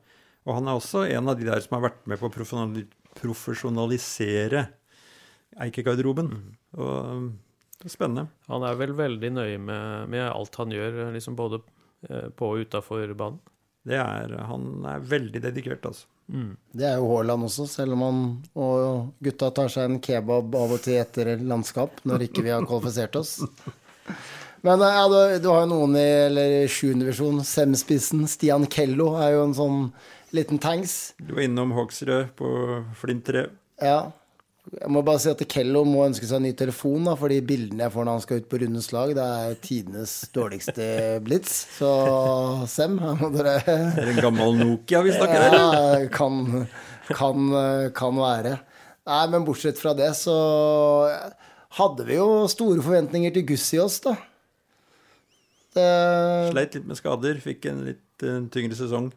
[0.44, 2.28] Og han er også en av de der som har vært med på
[3.18, 4.66] profesjonalisere
[5.58, 6.30] Eikegarderoben.
[6.78, 7.30] Og
[7.78, 8.28] det er spennende.
[8.50, 11.60] Han er vel veldig nøye med, med alt han gjør, liksom både
[12.08, 13.40] eh, på og utafor banen.
[13.88, 16.06] Det er, han er veldig dedikert, altså.
[16.28, 18.18] Det er jo Haaland også, selv om han
[18.60, 22.66] og gutta tar seg en kebab av og til etter landskap, når ikke vi har
[22.68, 23.38] kvalifisert oss.
[24.66, 26.98] Men ja, du, du har jo noen i eller 7.
[27.00, 27.40] divisjon.
[27.46, 29.80] Sem-spissen Stian Kello er jo en sånn
[30.36, 31.14] liten tanks.
[31.18, 32.48] Du var innom Hogsrød på
[33.00, 33.46] Flint 3.
[33.82, 34.00] Ja.
[34.68, 37.38] Jeg må bare si at Kello må ønske seg en ny telefon, da, for de
[37.44, 40.88] bildene jeg får når han skal ut på rundens lag, det er tidenes dårligste
[41.24, 41.54] blitz.
[41.78, 41.88] Så
[42.68, 45.56] Sem, her må dere Er det en gammel Nokia vi snakker her?
[45.56, 46.66] Ja, kan,
[47.08, 47.48] kan,
[47.96, 48.58] kan være.
[49.08, 50.36] Nei, men bortsett fra det, så
[51.78, 54.18] hadde vi jo store forventninger til Guss i oss, da.
[55.78, 55.88] Det,
[56.52, 59.08] Sleit litt med skader, fikk en litt en tyngre sesong.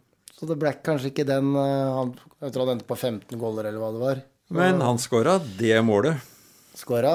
[0.42, 3.68] Så det ble kanskje ikke den eh, han, Jeg tror han endte på 15 goller,
[3.70, 4.22] eller hva det var.
[4.58, 6.18] Men han skåra det målet.
[6.76, 7.14] Skåra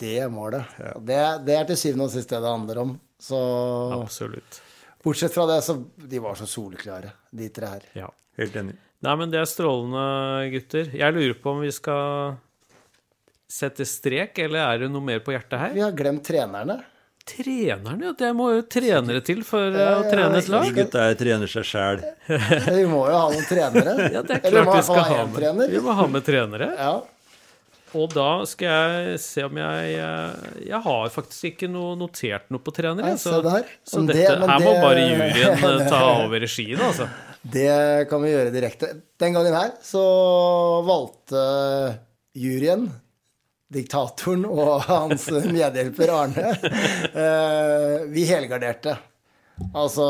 [0.00, 0.74] det målet.
[0.82, 0.94] Ja.
[0.98, 2.96] Det, det er til syvende og sist det det handler om.
[3.22, 3.38] Så
[4.00, 4.58] Absolutt.
[5.06, 7.86] bortsett fra det, så De var så soleklare, de tre her.
[8.02, 8.10] Ja.
[8.40, 8.74] Helt enig.
[9.06, 10.02] Nei, men det er strålende,
[10.50, 10.90] gutter.
[10.98, 12.34] Jeg lurer på om vi skal
[13.54, 15.76] sette strek, eller er det noe mer på hjertet her?
[15.76, 16.80] Vi har glemt trenerne.
[17.24, 18.12] Trenerne, ja.
[18.18, 20.66] Det må jo trenere til for uh, å trene et lag.
[20.68, 22.02] De gutta trener seg sjæl.
[22.76, 23.94] Vi må jo ha noen trenere.
[24.14, 25.34] Ja, det er Eller vi må klart vi skal ha med.
[25.38, 25.72] trener.
[25.72, 26.68] Vi må ha med trenere.
[26.76, 26.94] Ja.
[27.94, 28.66] Og da skal
[29.06, 33.12] jeg se om jeg eh, Jeg har faktisk ikke noe notert noe på trenere.
[33.22, 33.62] Så det-
[34.10, 37.06] dette, men her må bare juryen eh, ta over regien, altså.
[37.44, 38.90] Det kan vi gjøre direkte.
[39.20, 40.02] Den gangen her så
[40.88, 41.44] valgte
[42.34, 42.88] juryen,
[43.72, 48.96] diktatoren og hans medhjelper Arne eh, Vi helgarderte.
[49.74, 50.06] Altså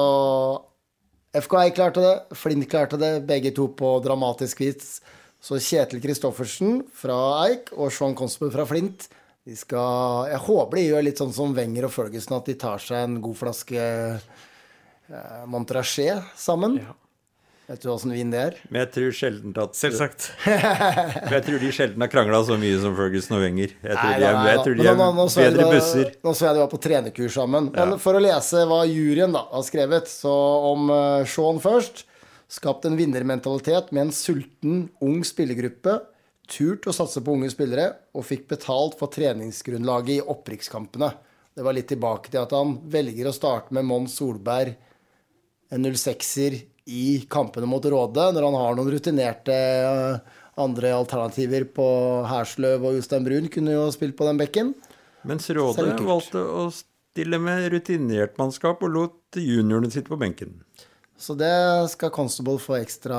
[1.35, 4.99] FKI klarte det, Flint klarte det, begge to på dramatisk vis.
[5.45, 9.09] Så Kjetil Kristoffersen fra Eik og Sean Consper fra Flint
[9.45, 12.81] de skal, Jeg håper de gjør litt sånn som Wenger og Ferguson, at de tar
[12.81, 16.79] seg en god flaske eh, Montrachet sammen.
[17.65, 18.57] Vet du åssen vin det er?
[18.69, 20.27] Men jeg tror sjelden at Selvsagt.
[20.45, 23.73] men jeg tror de sjelden har krangla så mye som Ferguson og Wenger.
[23.81, 24.65] Jeg tror Nei, de er, nei, jeg nei.
[24.67, 26.11] tror de er nå- nå nå bedre busser.
[26.27, 27.71] Nå så jeg de var på trenerkurs sammen.
[27.73, 30.35] Men for å lese hva juryen da har skrevet, så
[30.75, 32.05] om uh, Sean først
[32.55, 35.95] Skapt en vinnermentalitet med en sulten, ung spillergruppe.
[36.53, 41.09] Turt å satse på unge spillere, og fikk betalt for treningsgrunnlaget i opprykkskampene.
[41.57, 44.77] Det var litt tilbake til at han velger å starte med Mons Solberg,
[45.73, 51.87] en 06-er, i kampene mot Råde, når han har noen rutinerte eh, andre alternativer på
[52.29, 54.75] Hersløv og Jostein Brun kunne jo spilt på den bekken.
[55.25, 60.59] Mens Råde valgte å stille med rutinert mannskap og lot juniorene sitte på benken.
[61.17, 61.55] Så det
[61.93, 63.19] skal Constable få ekstra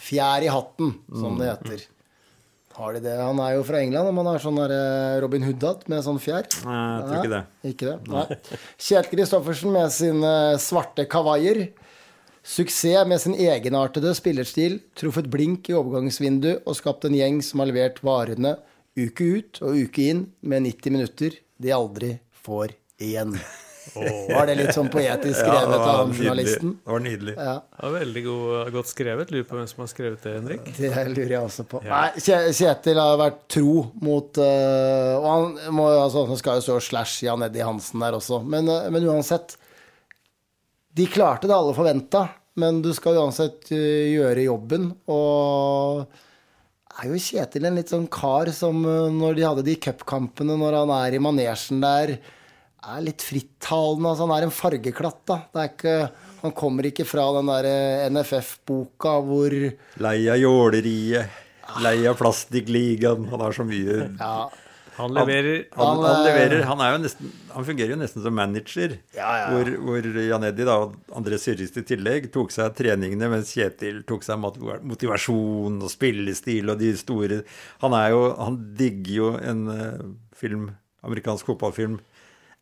[0.00, 1.86] fjær i hatten, som det heter.
[2.78, 3.16] Har de det?
[3.18, 6.46] Han er jo fra England, om han har sånn eh, Robin Hood-hatt med sånn fjær.
[6.62, 7.40] Nei, jeg tror ikke det.
[7.72, 7.96] Ikke det?
[8.14, 8.58] Nei.
[8.86, 10.32] Kjetil Kristoffersen med sine
[10.62, 11.64] svarte kavaier.
[12.48, 17.68] Suksess med sin egenartede spillerstil, truffet blink i overgangsvinduet og skapt en gjeng som har
[17.68, 18.56] levert varene
[18.98, 22.72] uke ut og uke inn med 90 minutter de aldri får
[23.04, 23.36] igjen.
[23.94, 26.74] Var det litt sånn poetisk skrevet ja, av journalisten?
[26.84, 27.34] Det var nydelig.
[27.36, 27.54] Ja.
[27.64, 29.32] Det var veldig god, godt skrevet.
[29.32, 30.66] Lurer på hvem som har skrevet det, Henrik.
[30.76, 31.80] Det lurer jeg også på.
[31.86, 37.24] Nei, Kjetil har vært tro mot uh, Og han må, altså, skal jo stå slash
[37.28, 38.42] Jan Eddie Hansen der også.
[38.44, 39.56] Men, uh, men uansett
[40.96, 42.26] De klarte det alle forventa,
[42.58, 44.90] men du skal uansett øh, gjøre jobben.
[45.10, 46.04] Og
[46.98, 50.80] er jo Kjetil en litt sånn kar som øh, når de hadde de cupkampene, når
[50.82, 52.16] han er i manesjen der,
[52.88, 54.12] er litt frittalende.
[54.12, 55.40] Altså, han er en fargeklatt, da.
[55.54, 55.98] Det ikke,
[56.44, 59.58] han kommer ikke fra den der øh, NFF-boka hvor
[60.04, 61.44] Lei av jåleriet.
[61.84, 63.28] Lei av plastikkligaen.
[63.28, 64.36] Han har så mye ja,
[64.98, 68.24] Han leverer Han, Han, han, eh, leverer, han, er jo nesten, han fungerer jo nesten
[68.24, 68.96] som manager.
[69.14, 69.46] Ja, ja.
[69.54, 74.02] Hvor, hvor Jan Eddi da, og André Syrist i tillegg tok seg treningene, mens Kjetil
[74.08, 77.40] tok seg motivasjon og spillestil og de store
[77.84, 80.04] Han er jo Han digger jo en eh,
[80.38, 80.68] film,
[81.06, 81.98] amerikansk fotballfilm,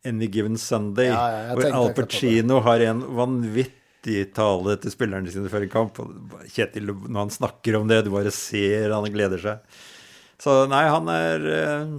[0.05, 2.07] 'Any Given Sunday', Ja, ja, hvor Al akkurat på det.
[2.13, 5.99] Pacino har en vanvittig tale til spillerne sine før en kamp.
[5.99, 9.79] Og Kjetil, når han snakker om det, du bare ser han gleder seg.
[10.41, 11.95] Så nei, han er eh,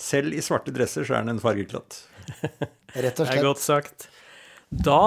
[0.00, 2.00] Selv i svarte dresser så er han en fargeklatt.
[3.04, 3.28] rett og slett.
[3.28, 4.08] Det er godt sagt.
[4.72, 5.02] Da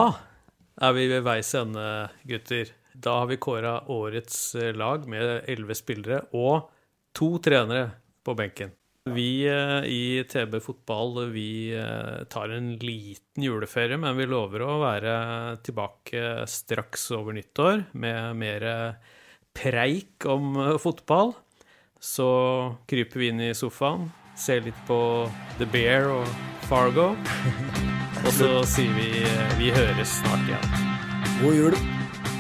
[0.86, 1.86] er vi ved veis ende,
[2.30, 2.70] gutter.
[2.94, 6.70] Da har vi kåra årets eh, lag med elleve spillere og
[7.16, 7.90] to trenere
[8.26, 8.76] på benken.
[9.10, 11.50] Vi eh, i TB Fotball vi
[12.30, 15.16] tar en liten juleferie, men vi lover å være
[15.66, 18.68] tilbake straks over nyttår med mer
[19.56, 21.34] preik om fotball.
[22.06, 22.30] Så
[22.86, 24.98] kryper vi inn i sofaen, ser litt på
[25.58, 26.28] The Bear og
[26.70, 27.08] Fargo.
[28.22, 29.24] Og så sier vi
[29.58, 30.76] vi høres snart igjen.
[31.40, 31.80] God jul.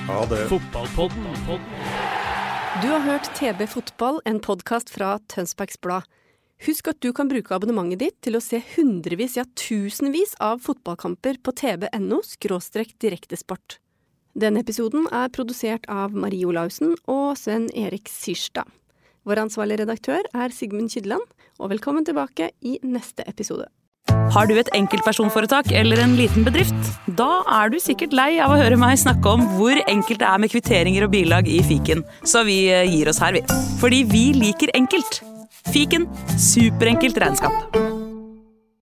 [0.06, 0.44] Ha det.
[0.52, 1.26] Fotballpodden.
[2.84, 6.06] Du har hørt TB Fotball, en podkast fra Tønsbergs Blad.
[6.68, 11.42] Husk at du kan bruke abonnementet ditt til å se hundrevis, ja tusenvis av fotballkamper
[11.42, 12.22] på tb.no–
[13.04, 13.80] direktesport.
[14.38, 18.70] Denne episoden er produsert av Marie Olaussen og Sven Erik Syrstad.
[19.26, 21.24] Vår ansvarlige redaktør er Sigmund Kydland,
[21.58, 23.66] og velkommen tilbake i neste episode.
[24.36, 26.92] Har du et enkeltpersonforetak eller en liten bedrift?
[27.18, 30.44] Da er du sikkert lei av å høre meg snakke om hvor enkelt det er
[30.44, 33.42] med kvitteringer og bilag i fiken, så vi eh, gir oss her, vi.
[33.82, 35.24] Fordi vi liker enkelt.
[35.74, 36.06] Fiken
[36.38, 37.95] superenkelt regnskap.